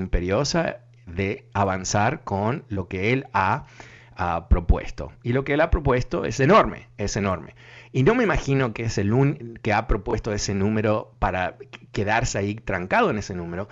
de 1.07 1.47
avanzar 1.53 2.25
con 2.25 2.65
lo 2.69 2.89
que 2.89 3.13
él 3.13 3.27
ha, 3.33 3.67
propuesto. 4.49 5.13
Y 5.25 5.33
lo 5.33 5.43
que 5.43 5.55
él 5.55 5.61
ha 5.61 5.71
propuesto 5.71 6.25
es 6.25 6.39
enorme, 6.39 6.87
es 6.97 7.17
enorme. 7.17 7.57
Y 7.91 8.05
no 8.05 8.15
me 8.15 8.23
imagino 8.23 8.73
que 8.73 8.85
es 8.85 8.97
el 8.99 9.59
que 9.63 9.73
ha 9.73 9.89
propuesto 9.89 10.33
ese 10.33 10.55
número 10.55 11.13
para 11.19 11.57
quedarse 11.91 12.39
ahí 12.39 12.55
trancado 12.55 13.11
en 13.11 13.19
ese 13.19 13.35
número. 13.35 13.69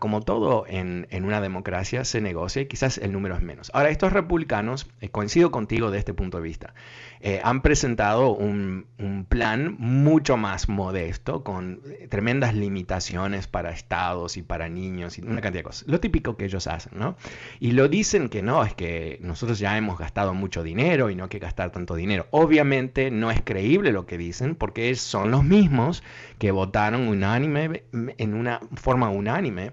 Como 0.00 0.22
todo 0.22 0.64
en, 0.68 1.06
una 1.24 1.40
democracia 1.40 2.04
se 2.04 2.20
negocia 2.20 2.62
y 2.62 2.66
quizás 2.66 2.98
el 2.98 3.12
número 3.12 3.36
es 3.36 3.42
menos. 3.42 3.70
Ahora, 3.74 3.90
estos 3.90 4.12
republicanos, 4.12 4.90
eh, 5.00 5.08
coincido 5.08 5.50
contigo 5.50 5.90
de 5.90 5.98
este 5.98 6.14
punto 6.14 6.38
de 6.38 6.42
vista, 6.42 6.74
eh, 7.20 7.40
han 7.42 7.62
presentado 7.62 8.30
un, 8.30 8.86
plan 9.28 9.76
mucho 9.78 10.36
más 10.36 10.68
modesto, 10.68 11.44
con 11.44 11.80
eh, 11.86 12.08
tremendas 12.08 12.54
limitaciones 12.54 13.46
para 13.46 13.70
estados 13.70 14.36
y 14.36 14.42
para 14.42 14.68
niños 14.68 15.18
y 15.18 15.22
una 15.22 15.40
cantidad 15.40 15.60
de 15.60 15.64
cosas. 15.64 15.88
Lo 15.88 16.00
típico 16.00 16.36
que 16.36 16.44
ellos 16.44 16.66
hacen, 16.66 16.98
¿no? 16.98 17.16
Y 17.60 17.72
lo 17.72 17.88
dicen 17.88 18.28
que 18.28 18.42
no, 18.42 18.64
es 18.64 18.74
que 18.74 19.18
nosotros 19.22 19.58
ya 19.58 19.76
hemos 19.76 19.98
gastado 19.98 20.34
mucho 20.34 20.62
dinero 20.62 21.10
y 21.10 21.14
no 21.14 21.24
hay 21.24 21.30
que 21.30 21.38
gastar 21.38 21.70
tanto 21.70 21.94
dinero. 21.94 22.26
Obviamente 22.30 23.10
no 23.10 23.30
es 23.30 23.40
creíble 23.42 23.92
lo 23.92 24.06
que 24.06 24.18
dicen 24.18 24.54
porque 24.54 24.94
son 24.96 25.30
los 25.30 25.44
mismos 25.44 26.02
que 26.38 26.50
votaron 26.50 27.08
unánime, 27.08 27.84
en 27.92 28.34
una 28.34 28.60
forma 28.74 29.08
unánime 29.10 29.67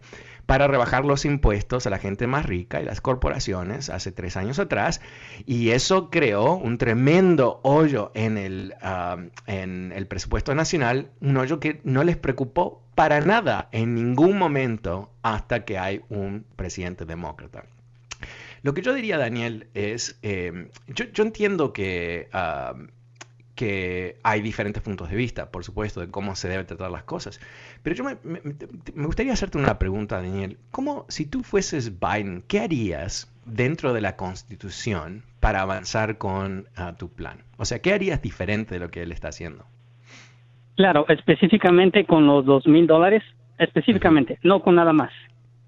para 0.45 0.67
rebajar 0.67 1.05
los 1.05 1.25
impuestos 1.25 1.87
a 1.87 1.89
la 1.89 1.97
gente 1.97 2.27
más 2.27 2.45
rica 2.45 2.81
y 2.81 2.85
las 2.85 3.01
corporaciones 3.01 3.89
hace 3.89 4.11
tres 4.11 4.37
años 4.37 4.59
atrás. 4.59 5.01
Y 5.45 5.71
eso 5.71 6.09
creó 6.09 6.55
un 6.55 6.77
tremendo 6.77 7.59
hoyo 7.63 8.11
en 8.13 8.37
el, 8.37 8.75
en 9.47 9.91
el 9.91 10.07
presupuesto 10.07 10.53
nacional, 10.55 11.09
un 11.21 11.37
hoyo 11.37 11.59
que 11.59 11.81
no 11.83 12.03
les 12.03 12.17
preocupó 12.17 12.81
para 12.95 13.19
nada 13.21 13.69
en 13.71 13.93
ningún 13.95 14.37
momento 14.37 15.09
hasta 15.21 15.65
que 15.65 15.77
hay 15.77 16.01
un 16.09 16.45
presidente 16.55 17.05
demócrata. 17.05 17.65
Lo 18.61 18.73
que 18.73 18.81
yo 18.81 18.93
diría, 18.93 19.19
Daniel, 19.19 19.67
es, 19.75 20.17
eh, 20.23 20.69
yo, 20.87 21.23
entiendo 21.23 21.71
que 21.71 22.29
que 23.55 24.17
hay 24.23 24.41
diferentes 24.41 24.83
puntos 24.83 25.09
de 25.09 25.15
vista, 25.15 25.49
por 25.49 25.63
supuesto, 25.63 26.01
de 26.01 26.11
cómo 26.11 26.35
se 26.35 26.49
debe 26.49 26.65
tratar 26.65 26.91
las 26.91 27.03
cosas. 27.03 27.39
Pero 27.81 27.95
yo 27.95 28.03
me, 28.03 29.05
gustaría 29.05 29.33
hacerte 29.33 29.57
una 29.57 29.79
pregunta, 29.79 30.21
Daniel. 30.21 30.57
¿Cómo, 30.71 31.05
si 31.07 31.25
tú 31.25 31.41
fueses 31.41 31.99
Biden, 31.99 32.43
qué 32.47 32.59
harías 32.59 33.33
dentro 33.45 33.93
de 33.93 34.01
la 34.01 34.17
Constitución 34.17 35.23
para 35.39 35.61
avanzar 35.61 36.17
con 36.17 36.67
ah, 36.75 36.95
tu 36.97 37.09
plan? 37.09 37.39
O 37.57 37.65
sea, 37.65 37.79
¿qué 37.79 37.93
harías 37.93 38.21
diferente 38.21 38.75
de 38.75 38.79
lo 38.81 38.91
que 38.91 39.03
él 39.03 39.11
está 39.11 39.29
haciendo? 39.29 39.65
Claro, 40.75 41.05
específicamente 41.07 42.05
con 42.05 42.27
los 42.27 42.45
dos 42.45 42.67
mil 42.67 42.85
dólares, 42.85 43.23
específicamente, 43.57 44.37
no 44.43 44.61
con 44.61 44.75
nada 44.75 44.91
más. 44.91 45.11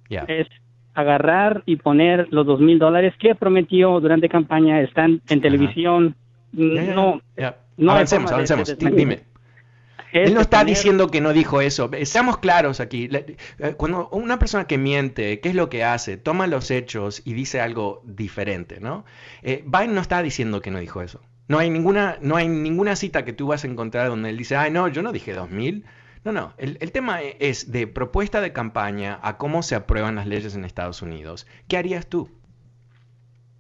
Es 0.10 0.48
agarrar 0.94 1.64
y 1.66 1.78
poner 1.78 2.28
los 2.32 2.46
dos 2.46 2.60
mil 2.60 2.80
dólares 2.80 3.14
que 3.20 3.36
prometió 3.36 4.00
durante 4.00 4.28
campaña, 4.28 4.82
están 4.82 5.22
en 5.30 5.42
televisión, 5.42 6.16
no, 6.52 7.22
no 7.78 7.92
avancemos, 7.92 8.32
avancemos. 8.32 8.78
Dime. 8.78 9.24
Él 10.12 10.34
no 10.34 10.42
está 10.42 10.64
diciendo 10.64 11.10
que 11.10 11.22
no 11.22 11.34
dijo 11.34 11.62
eso. 11.62 11.90
Seamos 12.04 12.38
claros 12.38 12.80
aquí. 12.80 13.10
Eh, 13.12 13.74
cuando 13.78 14.10
una 14.10 14.40
persona 14.40 14.66
que 14.66 14.78
miente, 14.78 15.40
¿qué 15.40 15.50
es 15.50 15.56
lo 15.56 15.70
que 15.70 15.84
hace? 15.84 16.18
Toma 16.18 16.48
los 16.48 16.72
hechos 16.72 17.22
y 17.26 17.34
dice 17.34 17.62
algo 17.62 18.02
diferente, 18.06 18.80
¿no? 18.80 19.06
Eh, 19.44 19.64
Biden 19.66 19.94
no 19.94 20.02
está 20.02 20.22
diciendo 20.24 20.62
que 20.62 20.72
no 20.72 20.80
dijo 20.80 21.02
eso. 21.02 21.22
No 21.48 21.60
hay 21.60 21.70
ninguna, 21.70 22.18
no 22.22 22.36
hay 22.36 22.48
ninguna 22.48 22.96
cita 22.96 23.26
que 23.26 23.34
tú 23.34 23.48
vas 23.48 23.64
a 23.64 23.68
encontrar 23.68 24.10
donde 24.10 24.30
él 24.30 24.38
dice, 24.38 24.56
ay, 24.56 24.72
no, 24.72 24.88
yo 24.88 25.02
no 25.02 25.12
dije 25.12 25.34
2000. 25.34 25.86
No, 26.24 26.32
no. 26.32 26.54
El, 26.58 26.78
el 26.82 26.92
tema 26.92 27.22
es 27.22 27.72
de 27.72 27.88
propuesta 27.88 28.42
de 28.42 28.52
campaña 28.52 29.20
a 29.22 29.38
cómo 29.38 29.62
se 29.62 29.76
aprueban 29.76 30.16
las 30.16 30.28
leyes 30.28 30.56
en 30.56 30.66
Estados 30.66 31.02
Unidos. 31.02 31.48
¿Qué 31.68 31.78
harías 31.78 32.08
tú? 32.08 32.30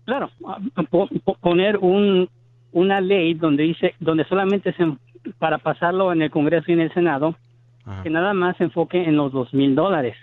Claro, 0.08 0.32
poner 1.42 1.78
un, 1.80 2.30
una 2.72 3.02
ley 3.02 3.34
donde 3.34 3.64
dice, 3.64 3.96
donde 4.00 4.26
solamente 4.26 4.74
se, 4.74 4.86
para 5.40 5.58
pasarlo 5.58 6.12
en 6.12 6.22
el 6.22 6.32
Congreso 6.32 6.66
y 6.70 6.74
en 6.74 6.82
el 6.82 6.94
Senado, 6.94 7.36
que 8.04 8.10
nada 8.10 8.34
más 8.34 8.58
se 8.58 8.66
enfoque 8.66 9.04
en 9.04 9.16
los 9.16 9.32
dos 9.32 9.54
mil 9.54 9.74
dólares 9.74 10.18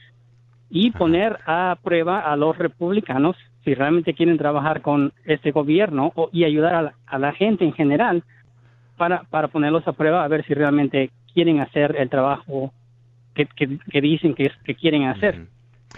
y 0.69 0.91
poner 0.91 1.39
a 1.47 1.79
prueba 1.83 2.21
a 2.21 2.37
los 2.37 2.59
republicanos 2.59 3.37
si 3.65 3.75
realmente 3.75 4.13
quieren 4.13 4.37
trabajar 4.37 4.83
con 4.83 5.13
este 5.25 5.51
gobierno 5.51 6.13
y 6.33 6.45
ayudar 6.45 6.95
a 7.07 7.19
la, 7.19 7.33
gente 7.33 7.65
en 7.65 7.73
general 7.73 8.23
para, 8.97 9.23
para 9.25 9.49
ponerlos 9.49 9.87
a 9.89 9.93
prueba 9.93 10.25
a 10.25 10.29
ver 10.29 10.45
si 10.45 10.53
realmente 10.53 11.11
quieren 11.33 11.61
hacer 11.61 11.97
el 11.99 12.11
trabajo 12.11 12.73
que, 13.35 13.47
que, 13.47 14.01
dicen 14.01 14.35
que, 14.35 14.51
que 14.65 14.75
quieren 14.75 15.05
hacer. 15.05 15.47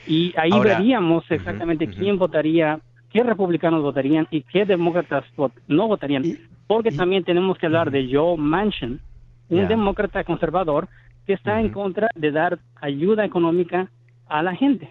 Y 0.07 0.33
ahí 0.37 0.50
veríamos 0.61 1.25
exactamente 1.31 1.88
quién 1.88 2.19
votaría 2.19 2.79
qué 3.16 3.23
republicanos 3.23 3.82
votarían 3.82 4.28
y 4.30 4.42
qué 4.42 4.66
demócratas 4.66 5.25
no 5.68 5.88
votarían. 5.88 6.23
porque 6.66 6.90
también 6.90 7.25
tenemos 7.25 7.56
que 7.56 7.64
hablar 7.64 7.90
de 7.90 8.11
Joe 8.12 8.37
Manchin, 8.37 9.00
un 9.49 9.68
demócrata 9.68 10.23
conservador 10.25 10.87
que 11.26 11.32
está 11.32 11.58
en 11.61 11.70
contra 11.70 12.08
de 12.14 12.30
dar 12.30 12.58
ayuda 12.82 13.25
económica 13.25 13.88
a 14.28 14.42
la 14.42 14.54
gente. 14.54 14.90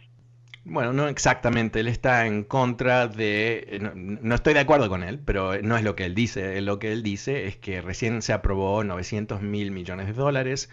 Bueno, 0.64 0.92
no 0.92 1.08
exactamente. 1.08 1.80
Él 1.80 1.88
está 1.88 2.26
en 2.26 2.44
contra 2.44 3.08
de... 3.08 3.80
No, 3.94 4.34
estoy 4.34 4.56
de 4.56 4.62
acuerdo 4.62 4.90
con 4.90 5.04
él, 5.04 5.20
pero 5.24 5.62
no 5.62 5.78
es 5.78 5.84
lo 5.84 5.96
que 5.96 6.06
él 6.06 6.16
dice. 6.16 6.60
Lo 6.62 6.80
que 6.80 6.94
él 6.94 7.04
dice 7.04 7.46
es 7.46 7.58
que 7.58 7.82
recién 7.82 8.24
se 8.24 8.34
aprobó 8.34 8.84
900 8.84 9.42
mil 9.44 9.70
millones 9.70 10.08
de 10.08 10.14
dólares 10.14 10.72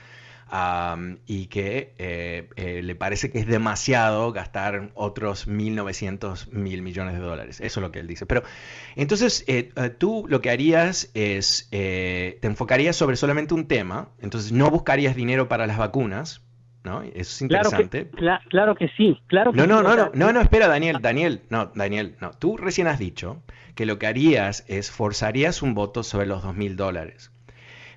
y 1.26 1.47
que 1.47 1.94
eh, 1.97 2.49
eh, 2.56 2.82
le 2.82 2.94
parece 2.94 3.30
que 3.30 3.38
es 3.38 3.47
demasiado 3.47 4.32
gastar 4.32 4.90
otros 4.94 5.49
1.900 5.49 6.50
mil 6.50 6.82
millones 6.82 7.14
de 7.14 7.21
dólares. 7.21 7.61
Eso 7.61 7.80
es 7.80 7.82
lo 7.82 7.90
que 7.90 8.00
él 8.00 8.06
dice. 8.06 8.26
Pero 8.26 8.42
entonces 8.94 9.44
eh, 9.47 9.73
tú 9.99 10.26
lo 10.28 10.42
que 10.42 10.50
harías 10.50 11.11
es, 11.14 11.68
te 11.71 12.47
enfocarías 12.47 12.97
sobre 12.97 13.16
solamente 13.16 13.54
un 13.54 13.66
tema, 13.66 14.11
entonces 14.21 14.52
no 14.52 14.71
buscarías 14.71 15.16
dinero 15.16 15.49
para 15.49 15.66
las 15.66 15.78
vacunas, 15.78 16.42
¿no? 16.85 17.02
Eso 17.02 17.14
es 17.14 17.42
interesante. 17.42 18.11
Claro 18.11 18.75
que, 18.75 18.88
sí, 18.88 19.18
claro 19.28 19.52
que 19.52 19.56
no, 19.56 19.64
sí. 19.64 19.68
No, 19.71 19.82
no, 19.82 19.97
no, 19.97 20.11
no, 20.12 20.32
no, 20.32 20.40
espera, 20.40 20.68
Daniel, 20.68 20.99
Daniel, 21.00 21.42
no, 21.49 21.73
Daniel, 21.75 22.16
no. 22.21 22.32
Tú 22.32 22.59
recién 22.59 22.88
has 22.88 22.99
dicho 22.99 23.42
que 23.75 23.87
lo 23.87 23.99
que 23.99 24.06
harías 24.06 24.64
es 24.68 24.90
forzarías 24.90 25.62
un 25.62 25.73
voto 25.73 26.02
sobre 26.02 26.26
los 26.26 26.42
dos 26.42 26.54
mil 26.54 26.76
dólares. 26.76 27.32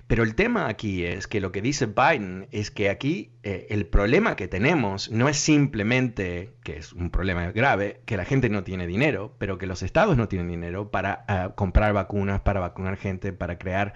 Pero 0.06 0.22
el 0.22 0.36
tema 0.36 0.68
aquí 0.68 1.04
es 1.04 1.26
que 1.26 1.40
lo 1.40 1.50
que 1.50 1.60
dice 1.60 1.86
Biden 1.86 2.46
es 2.52 2.70
que 2.70 2.90
aquí 2.90 3.32
eh, 3.42 3.66
el 3.70 3.86
problema 3.86 4.36
que 4.36 4.46
tenemos 4.46 5.10
no 5.10 5.28
es 5.28 5.36
simplemente, 5.36 6.52
que 6.62 6.76
es 6.76 6.92
un 6.92 7.10
problema 7.10 7.50
grave, 7.50 8.00
que 8.06 8.16
la 8.16 8.24
gente 8.24 8.48
no 8.48 8.62
tiene 8.62 8.86
dinero, 8.86 9.34
pero 9.38 9.58
que 9.58 9.66
los 9.66 9.82
estados 9.82 10.16
no 10.16 10.28
tienen 10.28 10.46
dinero 10.46 10.92
para 10.92 11.24
ah, 11.26 11.52
comprar 11.56 11.92
vacunas, 11.92 12.40
para 12.40 12.60
vacunar 12.60 12.96
gente, 12.96 13.32
para 13.32 13.58
crear 13.58 13.94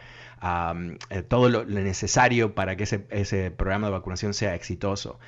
eh, 1.10 1.22
todo 1.22 1.48
lo, 1.48 1.64
necesario 1.64 2.56
para 2.56 2.76
que 2.76 2.82
ese, 2.82 3.50
programa 3.52 3.86
de 3.86 3.92
vacunación 3.92 4.34
sea 4.34 4.56
exitoso. 4.56 5.20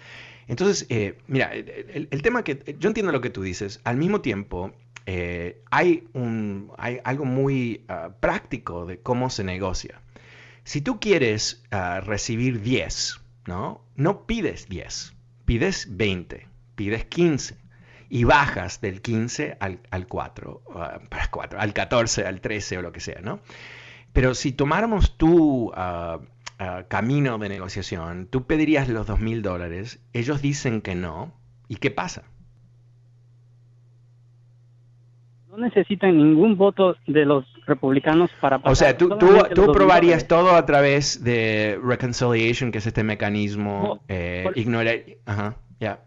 Entonces, 0.48 0.86
eh, 0.88 1.16
mira, 1.28 1.52
el, 1.52 2.22
tema 2.22 2.42
que 2.42 2.76
yo 2.80 2.88
entiendo 2.88 3.12
lo 3.12 3.20
que 3.20 3.30
tú 3.30 3.42
dices, 3.42 3.80
al 3.84 3.98
mismo 3.98 4.20
tiempo 4.20 4.72
hay, 5.70 6.08
un, 6.12 6.72
hay 6.76 6.98
algo 7.04 7.24
muy 7.24 7.84
ah, 7.86 8.10
práctico 8.18 8.84
de 8.84 8.98
cómo 8.98 9.30
se 9.30 9.44
negocia. 9.44 10.02
Si 10.64 10.80
tú 10.80 11.00
quieres 11.00 11.64
ah, 11.70 12.00
recibir 12.00 12.62
10, 12.62 13.20
¿no? 13.46 13.84
No 13.96 14.26
pides 14.26 14.68
10, 14.68 15.14
pides 15.44 15.86
20, 15.90 16.48
pides 16.76 17.04
15 17.06 17.56
y 18.08 18.24
bajas 18.24 18.80
del 18.80 19.02
15 19.02 19.56
al, 19.58 19.80
4, 20.06 20.62
4, 21.30 21.58
ah, 21.58 21.62
al 21.62 21.72
14, 21.72 22.26
al 22.26 22.40
13 22.40 22.78
o 22.78 22.82
lo 22.82 22.92
que 22.92 23.00
sea, 23.00 23.20
¿no? 23.22 23.40
Pero 24.12 24.34
si 24.34 24.52
tomáramos 24.52 25.16
tu 25.16 25.72
ah, 25.74 26.20
camino 26.88 27.38
de 27.38 27.48
negociación, 27.48 28.28
tú 28.30 28.46
pedirías 28.46 28.88
los 28.88 29.06
2 29.06 29.18
mil 29.18 29.42
dólares, 29.42 29.98
ellos 30.12 30.42
dicen 30.42 30.80
que 30.80 30.94
no, 30.94 31.34
¿y 31.66 31.76
qué 31.76 31.90
pasa? 31.90 32.22
No 35.52 35.58
necesitan 35.58 36.16
ningún 36.16 36.56
voto 36.56 36.96
de 37.06 37.26
los 37.26 37.44
republicanos 37.66 38.30
para 38.40 38.58
pasar. 38.58 38.72
O 38.72 38.74
sea, 38.74 38.96
tú, 38.96 39.10
tú, 39.54 39.72
probarías 39.72 40.26
todo 40.26 40.56
a 40.56 40.64
través 40.64 41.22
de 41.22 41.78
reconciliation, 41.84 42.72
que 42.72 42.78
es 42.78 42.86
este 42.86 43.04
mecanismo 43.04 44.00
eh, 44.08 44.46
ignorar... 44.54 44.96
Ajá, 45.26 45.56
ya. 45.78 45.98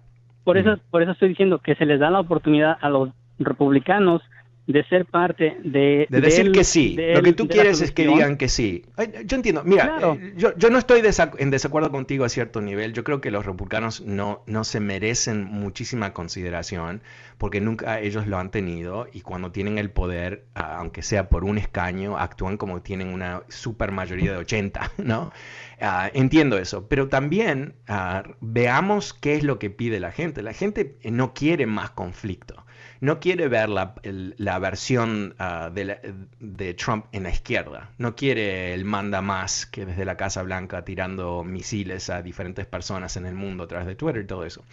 Por, 0.44 0.58
eso, 0.58 0.80
por 0.90 1.04
eso 1.04 1.12
estoy 1.12 1.30
diciendo 1.30 1.60
que 1.60 1.76
se 1.76 1.86
les 1.86 2.00
da 2.00 2.10
la 2.10 2.22
oportunidad 2.22 2.76
a 2.82 2.90
los 2.90 3.10
republicanos 3.38 4.24
de 4.68 4.84
ser 4.86 5.06
parte 5.06 5.58
de... 5.64 6.08
De 6.10 6.22
decir 6.22 6.52
que 6.52 6.64
sí. 6.64 6.98
Lo 6.98 7.22
que 7.22 7.34
tú 7.34 7.48
quieres 7.48 7.82
es 7.82 7.92
que 7.92 8.08
digan 8.08 8.38
que 8.38 8.50
sí. 8.50 8.84
Yo 9.26 9.36
entiendo. 9.36 9.64
Mira, 9.64 10.00
eh, 10.02 10.34
yo, 10.38 10.56
yo, 10.58 10.70
no 10.70 10.80
estoy 10.80 11.02
en 11.38 11.52
desacuerdo 11.52 11.92
contigo 11.92 12.26
a 12.26 12.30
cierto 12.30 12.62
nivel. 12.62 12.94
Yo 12.94 13.04
creo 13.04 13.22
que 13.22 13.30
los 13.30 13.46
republicanos 13.46 14.02
no, 14.02 14.44
no 14.48 14.64
se 14.64 14.80
merecen 14.80 15.44
muchísima 15.44 16.14
consideración 16.14 17.02
porque 17.38 17.62
nunca 17.62 18.00
ellos 18.00 18.26
lo 18.28 18.40
han 18.40 18.50
tenido 18.50 19.08
y 19.12 19.22
cuando 19.22 19.52
tienen 19.52 19.78
el 19.78 19.92
poder, 19.92 20.46
aunque 20.56 21.04
sea 21.04 21.30
por 21.30 21.44
un 21.44 21.58
escaño, 21.58 22.18
actúan 22.18 22.58
como 22.58 22.82
tienen 22.82 23.10
una 23.10 23.44
super 23.50 23.92
mayoría 23.92 24.32
de 24.32 24.38
80, 24.38 24.94
¿no? 24.98 25.32
Ah, 25.80 26.10
entiendo 26.14 26.58
eso, 26.58 26.88
pero 26.88 27.10
también 27.10 27.76
ah, 27.88 28.24
veamos 28.40 29.14
qué 29.14 29.36
es 29.36 29.44
lo 29.44 29.60
que 29.60 29.70
pide 29.70 30.00
la 30.00 30.12
gente. 30.12 30.42
La 30.42 30.54
gente 30.54 30.98
no 31.04 31.34
quiere 31.34 31.68
más 31.68 31.92
conflicto 31.92 32.65
no 33.06 33.20
quiere 33.20 33.48
ver 33.48 33.70
la, 33.70 33.94
la 34.04 34.60
versión 34.60 35.36
ah, 35.38 35.70
de, 35.72 36.74
Trump 36.74 37.06
en 37.12 37.24
la 37.24 37.30
izquierda. 37.30 37.92
No 38.00 38.16
quiere 38.16 38.74
el 38.74 38.84
manda 38.84 39.22
más 39.22 39.68
que 39.68 39.86
desde 39.86 40.06
la 40.06 40.18
Casa 40.18 40.42
Blanca 40.42 40.84
tirando 40.84 41.44
misiles 41.44 42.10
a 42.10 42.24
diferentes 42.24 42.66
personas 42.66 43.16
en 43.16 43.28
el 43.28 43.36
mundo 43.36 43.66
a 43.66 43.68
través 43.68 43.88
de 43.88 43.96
Twitter 43.96 44.24
y 44.24 44.26
todo 44.26 44.44
eso. 44.44 44.64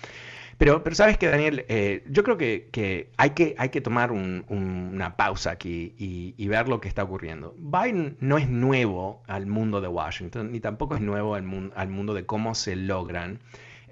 Pero, 0.57 0.83
pero 0.83 0.97
sabes 0.97 1.19
que, 1.19 1.29
Daniel, 1.29 1.67
eh, 1.69 2.05
yo 2.09 2.23
creo 2.23 2.39
que, 2.39 3.11
hay 3.19 3.31
que 3.31 3.55
hay 3.59 3.69
que 3.69 3.81
tomar 3.83 4.13
una 4.13 5.17
pausa 5.17 5.51
aquí 5.51 5.95
y, 5.99 6.49
ver 6.49 6.69
lo 6.69 6.81
que 6.81 6.89
está 6.89 7.03
ocurriendo. 7.03 7.55
Biden 7.59 8.17
no 8.21 8.39
es 8.39 8.49
nuevo 8.49 9.23
al 9.27 9.47
mundo 9.47 9.83
de 9.83 9.89
Washington, 9.89 10.53
ni 10.53 10.61
tampoco 10.61 10.95
es 10.95 11.03
nuevo 11.03 11.35
al, 11.35 11.73
al 11.75 11.89
mundo 11.89 12.15
de 12.15 12.25
cómo 12.25 12.55
se 12.55 12.77
logran 12.77 13.41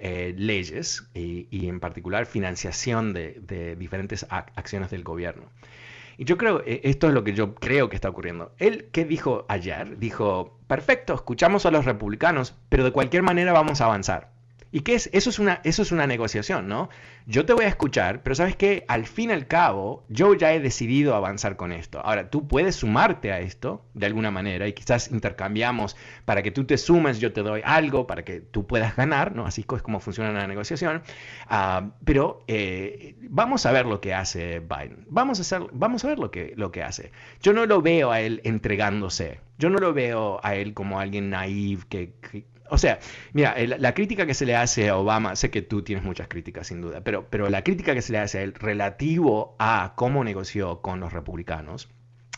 eh, 0.03 0.33
leyes 0.35 1.07
y, 1.13 1.67
en 1.67 1.79
particular 1.79 2.25
financiación 2.25 3.13
de, 3.13 3.75
diferentes 3.77 4.25
acciones 4.29 4.89
del 4.89 5.03
gobierno. 5.03 5.43
Y 6.17 6.25
yo 6.25 6.39
creo, 6.39 6.63
eh, 6.65 6.81
esto 6.85 7.07
es 7.07 7.13
lo 7.13 7.23
que 7.23 7.33
yo 7.33 7.53
creo 7.53 7.87
que 7.87 7.95
está 7.95 8.09
ocurriendo. 8.09 8.51
Él, 8.57 8.89
¿qué 8.91 9.05
dijo 9.05 9.45
ayer? 9.47 9.99
Dijo, 9.99 10.57
perfecto, 10.65 11.13
escuchamos 11.13 11.67
a 11.67 11.71
los 11.71 11.85
republicanos, 11.85 12.55
pero 12.69 12.83
de 12.83 12.91
cualquier 12.91 13.21
manera 13.21 13.53
vamos 13.53 13.79
a 13.79 13.85
avanzar. 13.85 14.31
¿Y 14.71 14.81
qué 14.81 14.95
es? 14.95 15.09
Eso 15.11 15.29
es 15.29 15.39
una, 15.39 15.59
eso 15.63 15.81
es 15.81 15.91
una 15.91 16.07
negociación, 16.07 16.67
¿no? 16.67 16.89
Yo 17.25 17.45
te 17.45 17.53
voy 17.53 17.65
a 17.65 17.67
escuchar, 17.67 18.23
pero 18.23 18.35
sabes 18.35 18.55
que 18.55 18.85
al 18.87 19.05
fin 19.05 19.29
y 19.29 19.33
al 19.33 19.47
cabo, 19.47 20.05
yo 20.07 20.33
ya 20.33 20.53
he 20.53 20.59
decidido 20.59 21.13
avanzar 21.13 21.57
con 21.57 21.71
esto. 21.71 21.99
Ahora, 21.99 22.29
tú 22.29 22.47
puedes 22.47 22.77
sumarte 22.77 23.31
a 23.31 23.39
esto 23.39 23.83
de 23.93 24.05
alguna 24.05 24.31
manera 24.31 24.67
y 24.67 24.73
quizás 24.73 25.11
intercambiamos 25.11 25.97
para 26.25 26.41
que 26.41 26.51
tú 26.51 26.63
te 26.65 26.77
sumes, 26.77 27.19
yo 27.19 27.33
te 27.33 27.41
doy 27.41 27.61
algo 27.65 28.07
para 28.07 28.23
que 28.23 28.39
tú 28.39 28.65
puedas 28.65 28.95
ganar, 28.95 29.35
¿no? 29.35 29.45
Así 29.45 29.61
es 29.61 29.81
como 29.81 29.99
funciona 29.99 30.31
la 30.31 30.47
negociación. 30.47 31.03
Ah, 31.47 31.91
pero 32.05 32.43
eh, 32.47 33.15
vamos 33.29 33.65
a 33.65 33.71
ver 33.71 33.85
lo 33.85 33.99
que 33.99 34.13
hace 34.13 34.59
Biden. 34.59 35.05
Vamos 35.09 35.39
a, 35.39 35.41
hacer, 35.41 35.63
vamos 35.73 36.05
a 36.05 36.07
ver 36.07 36.19
lo 36.19 36.31
que, 36.31 36.53
lo 36.55 36.71
que 36.71 36.83
hace. 36.83 37.11
Yo 37.41 37.53
no 37.53 37.65
lo 37.65 37.81
veo 37.81 38.11
a 38.11 38.21
él 38.21 38.41
entregándose. 38.43 39.39
Yo 39.57 39.69
no 39.69 39.77
lo 39.77 39.93
veo 39.93 40.39
a 40.43 40.55
él 40.55 40.73
como 40.73 40.99
alguien 40.99 41.29
naive 41.29 41.83
que 41.87 42.13
o 42.71 42.77
sea, 42.77 42.99
mira, 43.33 43.53
la 43.67 43.93
crítica 43.93 44.25
que 44.25 44.33
se 44.33 44.45
le 44.45 44.55
hace 44.55 44.87
a 44.87 44.95
Obama, 44.95 45.35
sé 45.35 45.51
que 45.51 45.61
tú 45.61 45.83
tienes 45.83 46.05
muchas 46.05 46.29
críticas 46.29 46.67
sin 46.67 46.79
duda, 46.79 47.01
pero, 47.01 47.27
pero 47.29 47.49
la 47.49 47.65
crítica 47.65 47.93
que 47.93 48.01
se 48.01 48.13
le 48.13 48.19
hace 48.19 48.39
a 48.39 48.43
él 48.43 48.53
relativo 48.53 49.57
a 49.59 49.91
cómo 49.97 50.23
negoció 50.23 50.81
con 50.81 51.01
los 51.01 51.11
republicanos 51.11 51.89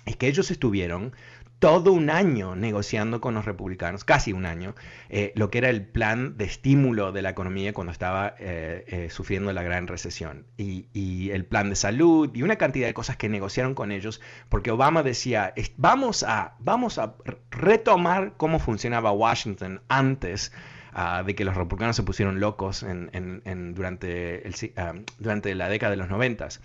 es 0.07 0.15
que 0.15 0.27
ellos 0.27 0.49
estuvieron 0.49 1.15
todo 1.63 1.93
un 1.93 2.09
año 2.09 2.57
negociando 2.57 3.21
con 3.21 3.35
los 3.35 3.45
republicanos, 3.45 4.03
casi 4.03 4.33
un 4.33 4.45
año, 4.45 4.75
eh, 5.07 5.31
lo 5.37 5.49
que 5.49 5.59
era 5.59 5.69
el 5.69 5.85
plan 5.85 6.35
de 6.35 6.43
estímulo 6.43 7.13
de 7.13 7.21
la 7.21 7.29
economía 7.29 7.71
cuando 7.71 7.93
estaba 7.93 8.35
eh, 8.37 8.83
eh, 8.85 9.09
sufriendo 9.09 9.53
la 9.53 9.63
gran 9.63 9.87
recesión. 9.87 10.45
Y, 10.57 10.83
el 11.31 11.45
plan 11.45 11.69
de 11.69 11.77
salud 11.77 12.29
y 12.33 12.43
una 12.43 12.57
cantidad 12.57 12.85
de 12.85 12.93
cosas 12.93 13.15
que 13.15 13.29
negociaron 13.29 13.75
con 13.75 13.93
ellos, 13.93 14.19
porque 14.49 14.71
Obama 14.71 15.03
decía, 15.03 15.53
vamos 15.77 16.23
a, 16.23 16.55
vamos 16.59 16.97
a 16.97 17.15
retomar 17.49 18.33
cómo 18.35 18.59
funcionaba 18.59 19.13
Washington 19.13 19.81
antes. 19.87 20.51
Ah, 20.91 21.23
de 21.25 21.33
que 21.33 21.45
los 21.45 21.55
republicanos 21.55 21.95
se 21.95 22.03
pusieron 22.03 22.41
locos 22.41 22.85
durante, 22.85 24.43
ah, 24.75 24.93
durante 25.17 25.55
la 25.55 25.69
década 25.69 25.91
de 25.91 25.97
los 25.97 26.09
noventas. 26.09 26.59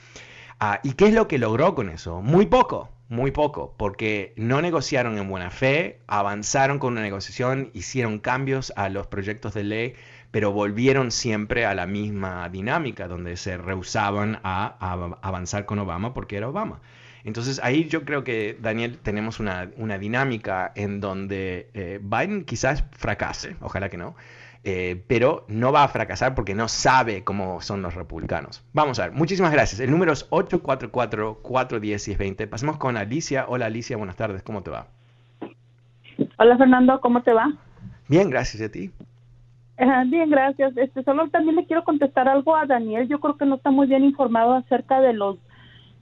Ah, 0.58 0.80
¿Y 0.82 0.94
qué 0.94 1.06
es 1.06 1.14
lo 1.14 1.28
que 1.28 1.38
logró 1.38 1.76
con 1.76 1.88
eso? 1.88 2.20
Muy 2.20 2.46
poco 2.46 2.90
muy 3.08 3.30
poco, 3.30 3.74
porque 3.78 4.34
no 4.36 4.60
negociaron 4.60 5.18
en 5.18 5.28
buena 5.28 5.50
fe, 5.50 6.00
avanzaron 6.06 6.78
con 6.78 6.92
una 6.92 7.02
negociación, 7.02 7.70
hicieron 7.72 8.18
cambios 8.18 8.72
a 8.76 8.88
los 8.90 9.06
proyectos 9.06 9.54
de 9.54 9.64
ley, 9.64 9.94
pero 10.30 10.52
volvieron 10.52 11.10
siempre 11.10 11.64
a 11.64 11.74
la 11.74 11.86
misma 11.86 12.48
dinámica, 12.50 13.08
donde 13.08 13.36
se 13.36 13.56
rehusaban 13.56 14.40
a, 14.44 15.16
avanzar 15.22 15.64
con 15.64 15.78
Obama 15.78 16.12
porque 16.12 16.36
era 16.36 16.48
Obama. 16.48 16.80
Entonces 17.24 17.60
ahí 17.62 17.88
yo 17.88 18.04
creo 18.04 18.24
que, 18.24 18.56
Daniel, 18.60 18.98
tenemos 18.98 19.40
una, 19.40 19.66
dinámica 19.66 20.72
en 20.74 21.00
donde 21.00 21.70
eh, 21.74 22.00
Biden 22.02 22.44
quizás 22.44 22.84
fracase, 22.92 23.56
ojalá 23.60 23.88
que 23.88 23.96
no, 23.96 24.16
eh, 24.64 25.04
pero 25.06 25.44
no 25.48 25.70
va 25.72 25.84
a 25.84 25.88
fracasar 25.88 26.34
porque 26.34 26.54
no 26.54 26.68
sabe 26.68 27.24
cómo 27.24 27.60
son 27.60 27.82
los 27.82 27.94
republicanos. 27.94 28.64
Vamos 28.72 28.98
a 28.98 29.08
ver, 29.08 29.12
muchísimas 29.12 29.52
gracias. 29.52 29.80
El 29.80 29.90
número 29.90 30.12
es 30.12 30.28
844-410-1020. 30.30 32.48
Pasemos 32.48 32.76
con 32.76 32.96
Alicia. 32.96 33.46
Hola 33.48 33.66
Alicia, 33.66 33.96
buenas 33.96 34.16
tardes, 34.16 34.42
¿cómo 34.42 34.62
te 34.62 34.70
va? 34.70 34.86
Hola 36.38 36.56
Fernando, 36.56 37.00
¿cómo 37.00 37.22
te 37.22 37.32
va? 37.32 37.52
Bien, 38.08 38.30
gracias 38.30 38.62
a 38.62 38.70
ti. 38.70 38.90
bien, 40.06 40.30
gracias. 40.30 40.76
Este, 40.76 41.02
solo 41.04 41.28
también 41.30 41.56
le 41.56 41.66
quiero 41.66 41.84
contestar 41.84 42.28
algo 42.28 42.56
a 42.56 42.66
Daniel. 42.66 43.08
Yo 43.08 43.20
creo 43.20 43.36
que 43.36 43.46
no 43.46 43.56
está 43.56 43.70
muy 43.70 43.86
bien 43.86 44.04
informado 44.04 44.54
acerca 44.54 45.00
de 45.00 45.12
los 45.12 45.38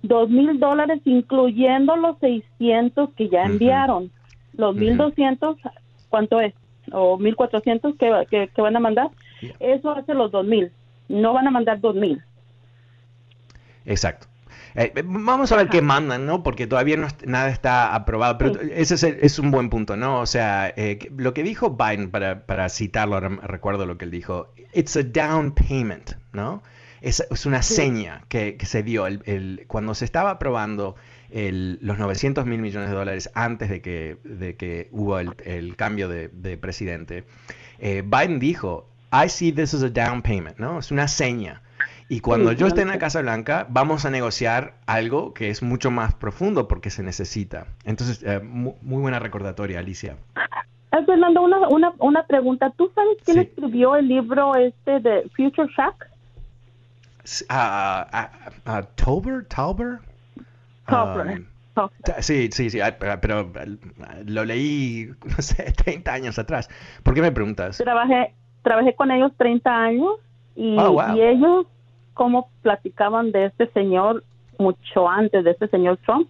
dos 0.03 0.31
mil 0.31 0.59
dólares, 0.59 1.01
incluyendo 1.05 1.97
los 1.97 2.19
600 2.19 3.11
que 3.14 3.29
ya 3.29 3.45
enviaron. 3.45 4.11
Los 4.55 4.75
mil 4.75 4.97
doscientos, 4.97 5.59
¿cuánto 6.09 6.40
es? 6.40 6.55
O 6.92 7.18
1400 7.18 7.96
que, 7.96 8.27
que, 8.31 8.49
que 8.49 8.62
van 8.62 8.77
a 8.77 8.81
mandar, 8.81 9.11
eso 9.61 9.90
hace 9.92 10.14
los 10.14 10.31
2000. 10.31 10.70
No 11.09 11.33
van 11.33 11.46
a 11.46 11.51
mandar 11.51 11.81
2000. 11.81 12.22
Exacto. 13.85 14.27
Eh, 14.77 14.92
vamos 15.05 15.51
a 15.53 15.57
ver 15.57 15.68
qué 15.68 15.81
mandan, 15.81 16.27
¿no? 16.27 16.42
Porque 16.42 16.66
todavía 16.66 16.99
no 16.99 17.09
nada 17.25 17.49
está 17.49 17.94
aprobado, 17.94 18.37
pero 18.37 18.61
ese 18.61 18.94
es, 18.94 19.03
es, 19.03 19.38
un 19.38 19.51
buen 19.51 19.70
punto, 19.70 19.96
¿no? 19.96 20.20
O 20.20 20.27
sea, 20.27 20.68
eh, 20.77 20.99
lo 21.16 21.33
que 21.33 21.42
dijo 21.42 21.70
Biden, 21.70 22.11
para, 22.11 22.44
para 22.44 22.68
citarlo, 22.68 23.18
recuerdo 23.20 23.87
lo 23.87 23.96
que 23.96 24.05
él 24.05 24.11
dijo, 24.11 24.53
it's 24.75 24.94
a 24.96 25.03
down 25.03 25.53
payment, 25.53 26.12
¿no? 26.33 26.62
Es, 27.01 27.27
es 27.31 27.46
una 27.46 27.62
seña 27.62 28.25
que, 28.29 28.57
que, 28.59 28.66
se 28.66 28.83
dio 28.83 29.07
el, 29.07 29.64
cuando 29.66 29.94
se 29.94 30.05
estaba 30.05 30.31
aprobando 30.33 30.96
el, 31.30 31.78
los 31.80 31.98
900 31.98 32.46
mil 32.46 32.60
millones 32.60 32.90
de 32.90 32.96
dólares 32.96 33.30
antes 33.34 33.68
de 33.68 33.80
que, 33.80 34.18
de 34.24 34.56
que 34.56 34.88
hubo 34.92 35.18
el, 35.18 35.34
el 35.44 35.76
cambio 35.76 36.08
de, 36.08 36.28
de 36.28 36.56
presidente. 36.56 37.24
Eh, 37.78 38.02
Biden 38.04 38.38
dijo, 38.38 38.88
I 39.12 39.28
see 39.28 39.52
this 39.52 39.74
as 39.74 39.82
a 39.82 39.88
down 39.88 40.22
payment, 40.22 40.58
¿no? 40.58 40.78
Es 40.78 40.90
una 40.90 41.08
seña 41.08 41.62
y 42.08 42.20
cuando 42.20 42.52
yo 42.52 42.68
esté 42.68 42.82
en 42.82 42.88
la 42.88 42.98
Casa 42.98 43.20
Blanca, 43.20 43.66
vamos 43.68 44.04
a 44.04 44.10
negociar 44.10 44.74
algo 44.86 45.34
que 45.34 45.50
es 45.50 45.62
mucho 45.62 45.90
más 45.90 46.14
profundo 46.14 46.68
porque 46.68 46.90
se 46.90 47.02
necesita. 47.02 47.66
Entonces, 47.84 48.22
eh, 48.22 48.38
muy, 48.40 48.74
buena 48.82 49.18
recordatoria, 49.18 49.80
Alicia. 49.80 50.16
Eh, 50.92 51.04
Fernando, 51.04 51.42
una, 51.42 51.68
una, 51.68 51.92
una 51.98 52.24
pregunta. 52.26 52.70
¿Tú 52.76 52.90
sabes 52.94 53.18
quién 53.24 53.40
escribió 53.40 53.96
el 53.96 54.06
libro 54.06 54.54
este 54.54 55.00
de 55.00 55.28
Future 55.36 55.68
Shock? 55.76 56.06
Uh, 57.50 58.82
Tober, 58.94 59.44
Tauber. 59.46 59.98
Sí, 62.20 62.49
sí, 62.53 62.70
sí, 62.70 62.79
pero, 62.99 63.51
lo 64.25 64.44
leí, 64.44 65.11
no 65.25 65.42
sé, 65.42 65.72
30 65.72 66.12
años 66.12 66.38
atrás. 66.38 66.68
¿Por 67.03 67.14
qué 67.14 67.22
me 67.22 67.33
preguntas? 67.33 67.79
Trabajé, 67.79 68.35
trabajé 68.62 68.94
con 68.94 69.11
ellos 69.11 69.33
30 69.37 69.70
años 69.70 70.14
y, 70.55 70.77
oh, 70.79 71.14
y 71.14 71.20
ellos 71.20 71.66
cómo 72.14 72.51
platicaban 72.62 73.31
de 73.31 73.46
este 73.46 73.68
señor 73.72 74.25
mucho 74.59 75.09
antes 75.09 75.44
de 75.44 75.51
este 75.51 75.68
señor 75.68 75.99
Trump. 76.05 76.29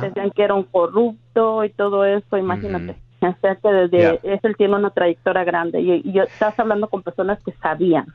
Decían 0.00 0.30
que 0.30 0.42
era 0.42 0.54
un 0.54 0.62
corrupto 0.62 1.64
y 1.64 1.70
todo 1.70 2.04
eso, 2.06 2.38
imagínate. 2.38 2.96
O 3.20 3.34
sea 3.40 3.56
que 3.56 3.68
desde 3.68 4.20
él 4.22 4.56
tiene 4.56 4.76
una 4.76 4.90
trayectoria 4.90 5.44
grande 5.44 5.80
y, 5.80 6.02
y, 6.04 6.18
estás 6.18 6.58
hablando 6.58 6.88
con 6.88 7.02
personas 7.02 7.42
que 7.42 7.52
sabían. 7.52 8.06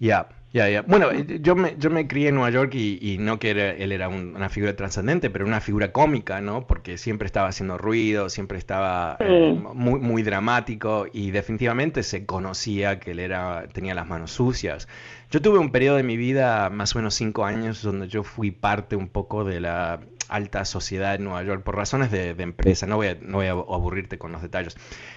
Ya. 0.00 0.26
Ya, 0.54 0.68
ya. 0.68 0.82
Bueno, 0.82 1.10
eh, 1.10 1.40
yo 1.40 1.56
me, 1.56 1.74
yo 1.78 1.90
me 1.90 2.06
crié 2.06 2.28
en 2.28 2.36
Nueva 2.36 2.50
York 2.50 2.76
y, 2.76 3.16
no 3.18 3.40
que 3.40 3.50
él 3.50 3.90
era 3.90 4.08
una 4.08 4.48
figura 4.48 4.76
trascendente, 4.76 5.28
pero 5.28 5.44
una 5.46 5.60
figura 5.60 5.90
cómica, 5.90 6.40
¿no? 6.40 6.68
Porque 6.68 6.96
siempre 6.96 7.26
estaba 7.26 7.48
haciendo 7.48 7.76
ruido, 7.76 8.28
siempre 8.30 8.56
estaba 8.58 9.16
eh, 9.18 9.52
muy, 9.74 9.98
muy 9.98 10.22
dramático 10.22 11.08
y 11.12 11.32
definitivamente 11.32 12.04
se 12.04 12.24
conocía 12.24 13.00
que 13.00 13.10
él 13.10 13.18
era, 13.18 13.66
tenía 13.72 13.96
las 13.96 14.06
manos 14.06 14.30
sucias. 14.30 14.86
Yo 15.34 15.42
tuve 15.42 15.58
un 15.58 15.72
periodo 15.72 15.96
de 15.96 16.04
mi 16.04 16.16
vida, 16.16 16.70
más 16.70 16.94
o 16.94 17.00
menos 17.00 17.16
cinco 17.16 17.44
años, 17.44 17.82
donde 17.82 18.06
yo 18.06 18.22
fui 18.22 18.52
parte 18.52 18.94
un 18.94 19.08
poco 19.08 19.42
de 19.42 19.58
la 19.58 19.98
alta 20.28 20.64
sociedad 20.64 21.16
en 21.16 21.24
Nueva 21.24 21.42
York 21.42 21.64
por 21.64 21.74
razones 21.74 22.12
de, 22.12 22.30
empresa. 22.38 22.86
No 22.86 22.94
voy, 22.94 23.08
a, 23.08 23.18
no 23.20 23.40
aburrirte 23.40 24.16
con 24.16 24.30
los 24.30 24.42
detalles. 24.42 24.76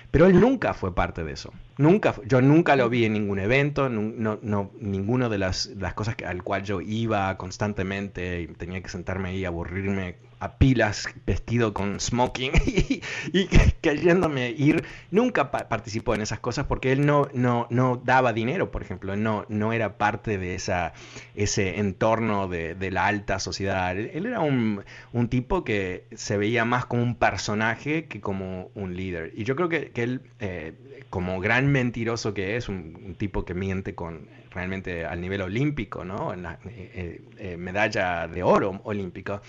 Pero 0.10 0.25
él 0.25 0.39
nunca 0.39 0.73
fue 0.73 0.95
parte 0.95 1.23
de 1.23 1.34
eso. 1.34 1.53
Nunca, 1.77 2.15
yo 2.25 2.41
nunca 2.41 2.75
lo 2.75 2.89
vi 2.89 3.06
en 3.06 3.13
ningún 3.13 3.38
evento, 3.38 3.89
no, 3.89 4.39
no, 4.41 4.71
ninguna 4.80 5.30
de 5.30 5.38
las, 5.38 5.67
las 5.77 5.93
cosas 5.93 6.15
que, 6.15 6.25
al 6.25 6.41
cual 6.41 6.63
yo 6.63 6.82
iba 6.82 7.38
constantemente 7.38 8.41
y 8.41 8.47
tenía 8.47 8.82
que 8.82 8.89
sentarme 8.89 9.30
ahí, 9.30 9.45
aburrirme 9.45 10.15
a 10.39 10.58
pilas 10.58 11.08
vestido 11.26 11.73
con 11.73 12.00
smoking 12.00 12.52
y, 12.65 13.02
y 13.34 13.47
cayéndome 13.82 14.52
ir, 14.52 14.84
nunca 15.12 15.52
participó 15.52 16.13
en 16.13 16.21
esas 16.21 16.39
cosas 16.39 16.65
porque 16.65 16.91
él 16.91 17.06
no, 17.06 17.28
no, 17.34 17.67
no 17.69 18.02
daba 18.04 18.34
dinero, 18.34 18.71
por 18.71 18.82
ejemplo, 18.82 19.15
no, 19.15 19.45
no 19.50 19.73
era 19.73 19.97
parte 19.97 20.38
de 20.38 20.56
esa, 20.56 20.93
ese 21.36 21.80
entorno 21.80 22.47
de, 22.47 22.76
de 22.76 22.91
la 22.91 23.08
alta 23.08 23.39
sociedad. 23.39 23.97
Él, 23.97 24.26
era 24.26 24.39
un, 24.41 24.84
un, 25.13 25.30
tipo 25.30 25.63
que 25.63 26.06
se 26.15 26.38
veía 26.38 26.65
más 26.65 26.86
como 26.86 27.04
un 27.04 27.15
personaje 27.15 28.06
que 28.06 28.21
como 28.21 28.69
un 28.76 28.95
líder. 28.95 29.34
Y 29.36 29.43
yo 29.43 29.56
creo 29.56 29.69
que, 29.69 29.91
que 29.91 30.04
él, 30.04 30.21
eh, 30.39 30.73
como 31.10 31.39
gran 31.39 31.71
mentiroso 31.71 32.34
que 32.34 32.58
es, 32.58 32.69
un, 32.69 33.15
tipo 33.17 33.45
que 33.45 33.54
miente 33.54 33.95
con 33.95 34.28
realmente 34.52 35.06
al 35.06 35.21
nivel 35.21 35.41
olímpico, 35.41 36.04
¿no? 36.04 36.34
En 36.34 36.43
la 36.43 36.60
eh, 36.65 37.21
eh, 37.38 37.58
medalla 37.58 38.28
de 38.28 38.43
oro 38.43 38.82
olímpico 38.84 39.41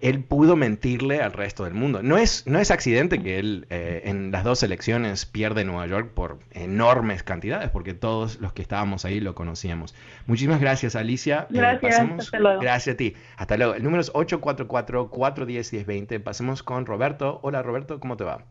él 0.00 0.24
pudo 0.24 0.56
mentirle 0.56 1.20
al 1.20 1.32
resto 1.32 1.64
del 1.64 1.74
mundo. 1.74 2.02
No 2.02 2.16
es, 2.18 2.46
no 2.46 2.58
es 2.58 2.70
accidente 2.70 3.22
que 3.22 3.38
él 3.38 3.66
eh, 3.70 4.02
en 4.04 4.30
las 4.30 4.44
dos 4.44 4.62
elecciones 4.62 5.26
pierde 5.26 5.64
Nueva 5.64 5.86
York 5.86 6.12
por 6.14 6.38
enormes 6.52 7.22
cantidades, 7.22 7.70
porque 7.70 7.94
todos 7.94 8.40
los 8.40 8.52
que 8.52 8.62
estábamos 8.62 9.04
ahí 9.04 9.20
lo 9.20 9.34
conocíamos. 9.34 9.94
Muchísimas 10.26 10.60
gracias, 10.60 10.96
Alicia. 10.96 11.46
Eh, 11.50 11.54
gracias, 11.54 12.30
Gracias 12.30 12.94
a 12.94 12.96
ti. 12.96 13.14
Hasta 13.36 13.56
luego. 13.56 13.74
El 13.74 13.82
número 13.82 14.00
es 14.00 14.12
844-410-1020. 14.12 16.22
Pasemos 16.22 16.62
con 16.62 16.86
Roberto. 16.86 17.40
Hola, 17.42 17.62
Roberto, 17.62 17.98
¿cómo 18.00 18.16
te 18.16 18.24
va? 18.24 18.44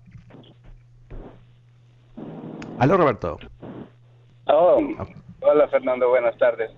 Aló, 2.80 2.98
Roberto. 2.98 3.40
Oh, 4.48 4.80
hola, 5.42 5.68
Fernando, 5.70 6.10
buenas 6.10 6.38
tardes. 6.38 6.72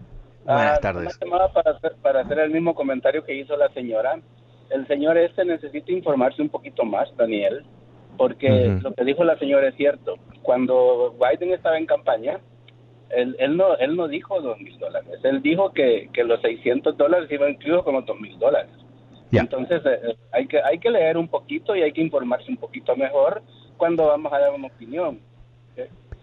Buenas 0.45 0.77
ah, 0.77 0.79
tardes. 0.79 1.17
Para 1.17 1.71
hacer, 1.71 1.95
para 2.01 2.21
hacer 2.21 2.39
el 2.39 2.51
mismo 2.51 2.73
comentario 2.73 3.25
que 3.25 3.33
hizo 3.33 3.57
la 3.57 3.67
señora 3.69 4.17
el 4.69 4.87
señor 4.87 5.17
este 5.17 5.45
necesita 5.45 5.91
informarse 5.91 6.41
un 6.41 6.49
poquito 6.49 6.83
más, 6.83 7.09
Daniel, 7.15 7.63
porque 8.17 8.79
lo 8.81 8.93
que 8.93 9.03
dijo 9.05 9.23
la 9.23 9.37
señora 9.37 9.69
es 9.69 9.75
cierto. 9.75 10.15
Cuando 10.41 11.15
Biden 11.19 11.53
estaba 11.53 11.77
en 11.77 11.85
campaña, 11.85 12.39
él, 13.09 13.35
él 13.39 13.55
no 13.55 13.77
él 13.77 13.95
no 13.95 14.07
dijo 14.07 14.41
dos 14.41 14.59
mil 14.59 14.77
dólares, 14.79 15.19
él 15.23 15.41
dijo 15.41 15.71
que, 15.71 16.09
que 16.13 16.23
los 16.23 16.41
600 16.41 16.97
dólares 16.97 17.31
iban 17.31 17.51
incluidos 17.51 17.83
con 17.83 17.95
los 17.95 18.05
dos 18.05 18.19
mil 18.19 18.37
dólares. 18.39 18.71
Entonces 19.31 19.81
eh, 19.85 19.99
eh, 20.03 20.15
hay 20.31 20.47
que 20.47 20.61
hay 20.61 20.79
que 20.79 20.89
leer 20.89 21.17
un 21.17 21.27
poquito 21.27 21.75
y 21.75 21.81
hay 21.81 21.91
que 21.91 22.01
informarse 22.01 22.49
un 22.49 22.57
poquito 22.57 22.95
mejor 22.95 23.41
cuando 23.77 24.07
vamos 24.07 24.31
a 24.33 24.39
dar 24.39 24.53
una 24.53 24.67
opinión. 24.67 25.19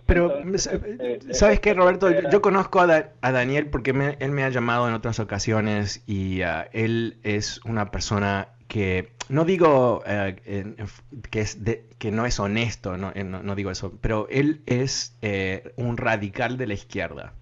Pero, 0.07 0.38
eh, 0.38 1.19
¿sabes 1.33 1.61
qué, 1.61 1.73
Roberto? 1.73 2.09
Yo, 2.31 2.43
conozco 2.43 2.81
a, 2.81 2.87
Daniel 3.23 3.69
porque 3.69 4.17
él 4.19 4.31
me 4.33 4.45
ha 4.45 4.51
llamado 4.51 4.88
en 4.88 4.95
otras 4.95 5.19
ocasiones 5.19 6.03
y 6.07 6.43
ah, 6.43 6.69
él 6.73 7.19
es 7.23 7.61
una 7.64 7.90
persona 7.90 8.49
que, 8.69 9.12
no 9.29 9.45
digo 9.45 10.03
eh, 10.07 10.37
que, 11.31 11.40
es 11.40 11.59
que 11.99 12.11
no 12.11 12.27
es 12.27 12.38
honesto, 12.38 12.97
no, 12.97 13.12
no, 13.12 13.43
no, 13.43 13.55
digo 13.55 13.71
eso, 13.71 13.97
pero 14.01 14.27
él 14.31 14.62
es 14.67 15.17
eh, 15.23 15.73
un 15.77 15.97
radical 15.97 16.59
de 16.59 16.67
la 16.67 16.75
izquierda. 16.75 17.35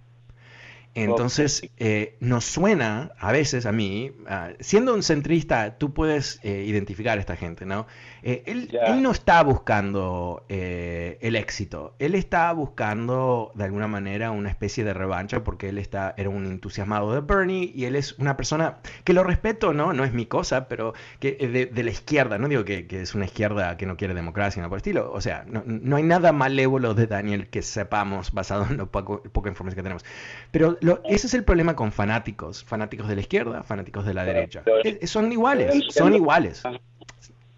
Entonces, 0.94 1.70
eh, 1.78 2.16
nos 2.20 2.44
suena 2.44 3.12
a 3.18 3.32
veces 3.32 3.64
a 3.64 3.72
mí, 3.72 4.12
ah, 4.26 4.50
siendo 4.60 4.92
un 4.94 5.02
centrista, 5.02 5.78
tú 5.78 5.94
puedes 5.94 6.38
eh, 6.42 6.64
identificar 6.66 7.16
a 7.16 7.20
esta 7.20 7.36
gente, 7.36 7.64
¿no? 7.64 7.86
Eh, 8.22 8.42
él, 8.46 8.70
no 9.02 9.10
está 9.10 9.42
buscando 9.42 10.44
el 10.48 11.34
éxito, 11.34 11.94
él 11.98 12.14
está 12.14 12.52
buscando 12.52 13.52
de 13.54 13.64
alguna 13.64 13.88
manera 13.88 14.30
una 14.30 14.50
especie 14.50 14.84
de 14.84 14.94
revancha 14.94 15.42
porque 15.42 15.70
él 15.70 15.78
está, 15.78 16.14
era 16.16 16.28
un 16.28 16.46
entusiasmado 16.46 17.12
de 17.14 17.20
Bernie 17.20 17.72
y 17.74 17.86
él 17.86 17.96
es 17.96 18.18
una 18.18 18.36
persona 18.36 18.78
que 19.02 19.12
lo 19.12 19.24
respeto, 19.24 19.72
¿no? 19.72 19.92
No 19.92 20.04
es 20.04 20.12
mi 20.12 20.26
cosa, 20.26 20.68
pero 20.68 20.92
que 21.18 21.70
de, 21.72 21.82
la 21.82 21.90
izquierda, 21.90 22.38
no 22.38 22.48
digo 22.48 22.64
que, 22.64 22.86
es 22.90 23.14
una 23.14 23.24
izquierda 23.24 23.76
que 23.76 23.86
no 23.86 23.96
quiere 23.96 24.14
democracia, 24.14 24.62
no 24.62 24.68
por 24.68 24.76
el 24.76 24.80
estilo, 24.80 25.10
o 25.10 25.20
sea, 25.20 25.44
no, 25.46 25.96
hay 25.96 26.02
nada 26.02 26.32
malévolo 26.32 26.94
de 26.94 27.06
Daniel 27.06 27.48
que 27.48 27.62
sepamos 27.62 28.32
basado 28.32 28.66
en 28.66 28.76
la 28.76 28.86
poca 28.86 29.48
información 29.48 29.76
que 29.76 29.82
tenemos. 29.82 30.04
Pero 30.50 30.76
ese 31.04 31.26
es 31.26 31.34
el 31.34 31.44
problema 31.44 31.76
con 31.76 31.92
fanáticos, 31.92 32.64
fanáticos 32.64 33.08
de 33.08 33.14
la 33.14 33.20
izquierda, 33.20 33.62
fanáticos 33.62 34.04
de 34.04 34.14
la 34.14 34.24
derecha. 34.24 34.62
Eh, 34.84 35.06
son 35.06 35.30
iguales, 35.30 35.84
son 35.90 36.14
iguales. 36.14 36.62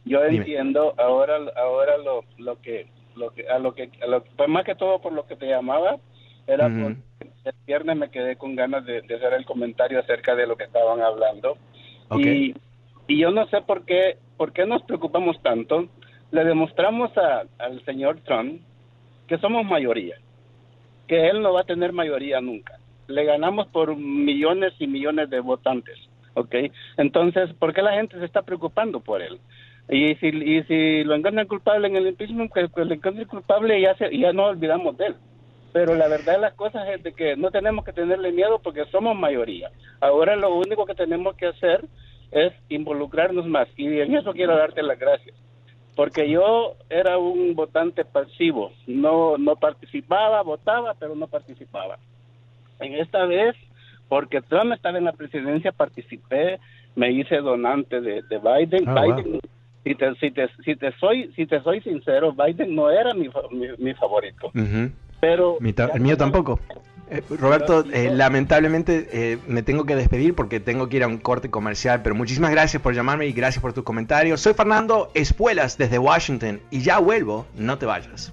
Yo 0.04 0.22
entiendo 0.24 0.94
ahora 0.98 1.38
ahora 1.56 1.96
lo, 1.98 2.24
lo 2.38 2.60
que 2.60 2.86
lo 3.16 3.30
que 3.30 3.48
a 3.48 3.58
lo 3.58 3.74
que 3.74 3.90
pues 4.36 4.48
más 4.48 4.64
que 4.64 4.74
todo 4.74 5.00
por 5.00 5.12
lo 5.12 5.26
que 5.26 5.36
te 5.36 5.46
llamaba 5.46 5.96
era 6.46 6.68
porque 6.68 6.98
el 7.44 7.54
viernes 7.66 7.96
me 7.96 8.10
quedé 8.10 8.36
con 8.36 8.54
ganas 8.54 8.84
de, 8.84 8.98
hacer 8.98 9.32
el 9.32 9.46
comentario 9.46 9.98
acerca 9.98 10.34
de 10.34 10.46
lo 10.46 10.56
que 10.56 10.64
estaban 10.64 11.00
hablando. 11.00 11.56
Y, 12.18 12.54
y 13.08 13.18
yo 13.18 13.30
no 13.30 13.46
sé 13.48 13.62
por 13.62 13.84
qué 13.86 14.18
por 14.36 14.52
qué 14.52 14.66
nos 14.66 14.82
preocupamos 14.82 15.40
tanto. 15.42 15.88
Le 16.30 16.44
demostramos 16.44 17.12
al 17.58 17.84
señor 17.84 18.20
Trump 18.24 18.60
que 19.26 19.38
somos 19.38 19.64
mayoría 19.64 20.16
que 21.06 21.28
él 21.28 21.40
no 21.40 21.52
va 21.52 21.60
a 21.60 21.64
tener 21.64 21.92
mayoría 21.92 22.40
nunca 22.40 22.78
le 23.06 23.24
ganamos 23.24 23.66
por 23.68 23.96
millones 23.96 24.72
y 24.78 24.86
millones 24.86 25.30
de 25.30 25.40
votantes, 25.40 25.98
¿ok? 26.34 26.54
Entonces, 26.96 27.52
¿por 27.54 27.72
qué 27.74 27.82
la 27.82 27.94
gente 27.94 28.18
se 28.18 28.24
está 28.24 28.42
preocupando 28.42 29.00
por 29.00 29.22
él? 29.22 29.38
Y 29.88 30.14
si, 30.16 30.28
y 30.28 30.62
si 30.64 31.04
lo 31.04 31.14
encuentran 31.14 31.46
culpable 31.46 31.88
en 31.88 31.96
el 31.96 32.06
impeachment, 32.06 32.52
que, 32.52 32.62
lo 32.62 32.94
encuentren 32.94 33.28
culpable 33.28 33.80
ya, 33.80 33.94
se, 33.96 34.16
ya 34.16 34.32
no 34.32 34.46
olvidamos 34.46 34.96
de 34.96 35.06
él. 35.06 35.16
Pero 35.72 35.94
la 35.94 36.08
verdad 36.08 36.34
de 36.34 36.40
las 36.40 36.54
cosas 36.54 36.88
es 36.88 37.02
de 37.02 37.12
que 37.12 37.36
no 37.36 37.50
tenemos 37.50 37.84
que 37.84 37.92
tenerle 37.92 38.32
miedo 38.32 38.60
porque 38.60 38.84
somos 38.86 39.16
mayoría. 39.16 39.70
Ahora 40.00 40.36
lo 40.36 40.54
único 40.54 40.86
que 40.86 40.94
tenemos 40.94 41.34
que 41.34 41.46
hacer 41.46 41.84
es 42.30 42.52
involucrarnos 42.68 43.46
más. 43.46 43.68
Y 43.76 44.00
en 44.00 44.14
eso 44.14 44.32
quiero 44.32 44.56
darte 44.56 44.82
las 44.82 44.98
gracias. 44.98 45.36
Porque 45.96 46.30
yo 46.30 46.76
era 46.88 47.18
un 47.18 47.54
votante 47.54 48.04
pasivo. 48.04 48.72
No, 48.86 49.36
no 49.36 49.56
participaba, 49.56 50.42
votaba, 50.42 50.94
pero 50.94 51.14
no 51.14 51.26
participaba 51.26 51.98
en 52.80 52.94
esta 52.94 53.24
vez 53.26 53.56
porque 54.08 54.42
Trump 54.42 54.72
estaba 54.72 54.98
en 54.98 55.04
la 55.04 55.12
presidencia, 55.12 55.72
participé, 55.72 56.58
me 56.94 57.10
hice 57.10 57.36
donante 57.36 58.00
de, 58.00 58.22
Biden. 58.30 58.88
Ah, 58.88 59.02
Biden 59.02 59.40
si, 59.84 59.94
te, 59.94 60.14
si, 60.14 60.30
te, 60.30 60.48
si, 60.64 60.76
te 60.76 60.92
soy, 60.98 61.32
si 61.36 61.46
te 61.46 61.60
soy 61.62 61.80
sincero, 61.82 62.32
Biden 62.32 62.74
no 62.74 62.90
era 62.90 63.12
mi, 63.14 63.28
mi, 63.78 63.94
favorito. 63.94 64.50
Pero 65.20 65.58
el 65.60 66.00
mío 66.00 66.16
tampoco. 66.16 66.58
Eh, 67.10 67.22
Roberto, 67.38 67.84
eh, 67.92 68.10
lamentablemente 68.10 69.08
eh, 69.12 69.38
me 69.46 69.62
tengo 69.62 69.84
que 69.84 69.94
despedir 69.94 70.34
porque 70.34 70.58
tengo 70.58 70.88
que 70.88 70.96
ir 70.96 71.02
a 71.02 71.06
un 71.06 71.18
corte 71.18 71.50
comercial, 71.50 72.00
pero 72.02 72.14
muchísimas 72.14 72.50
gracias 72.50 72.82
por 72.82 72.94
llamarme 72.94 73.26
y 73.26 73.32
gracias 73.32 73.60
por 73.60 73.74
tus 73.74 73.84
comentarios. 73.84 74.40
Soy 74.40 74.54
Fernando 74.54 75.10
Espuelas 75.12 75.76
desde 75.76 75.98
Washington 75.98 76.60
y 76.70 76.80
ya 76.80 76.98
vuelvo, 76.98 77.46
no 77.56 77.76
te 77.76 77.84
vayas. 77.84 78.32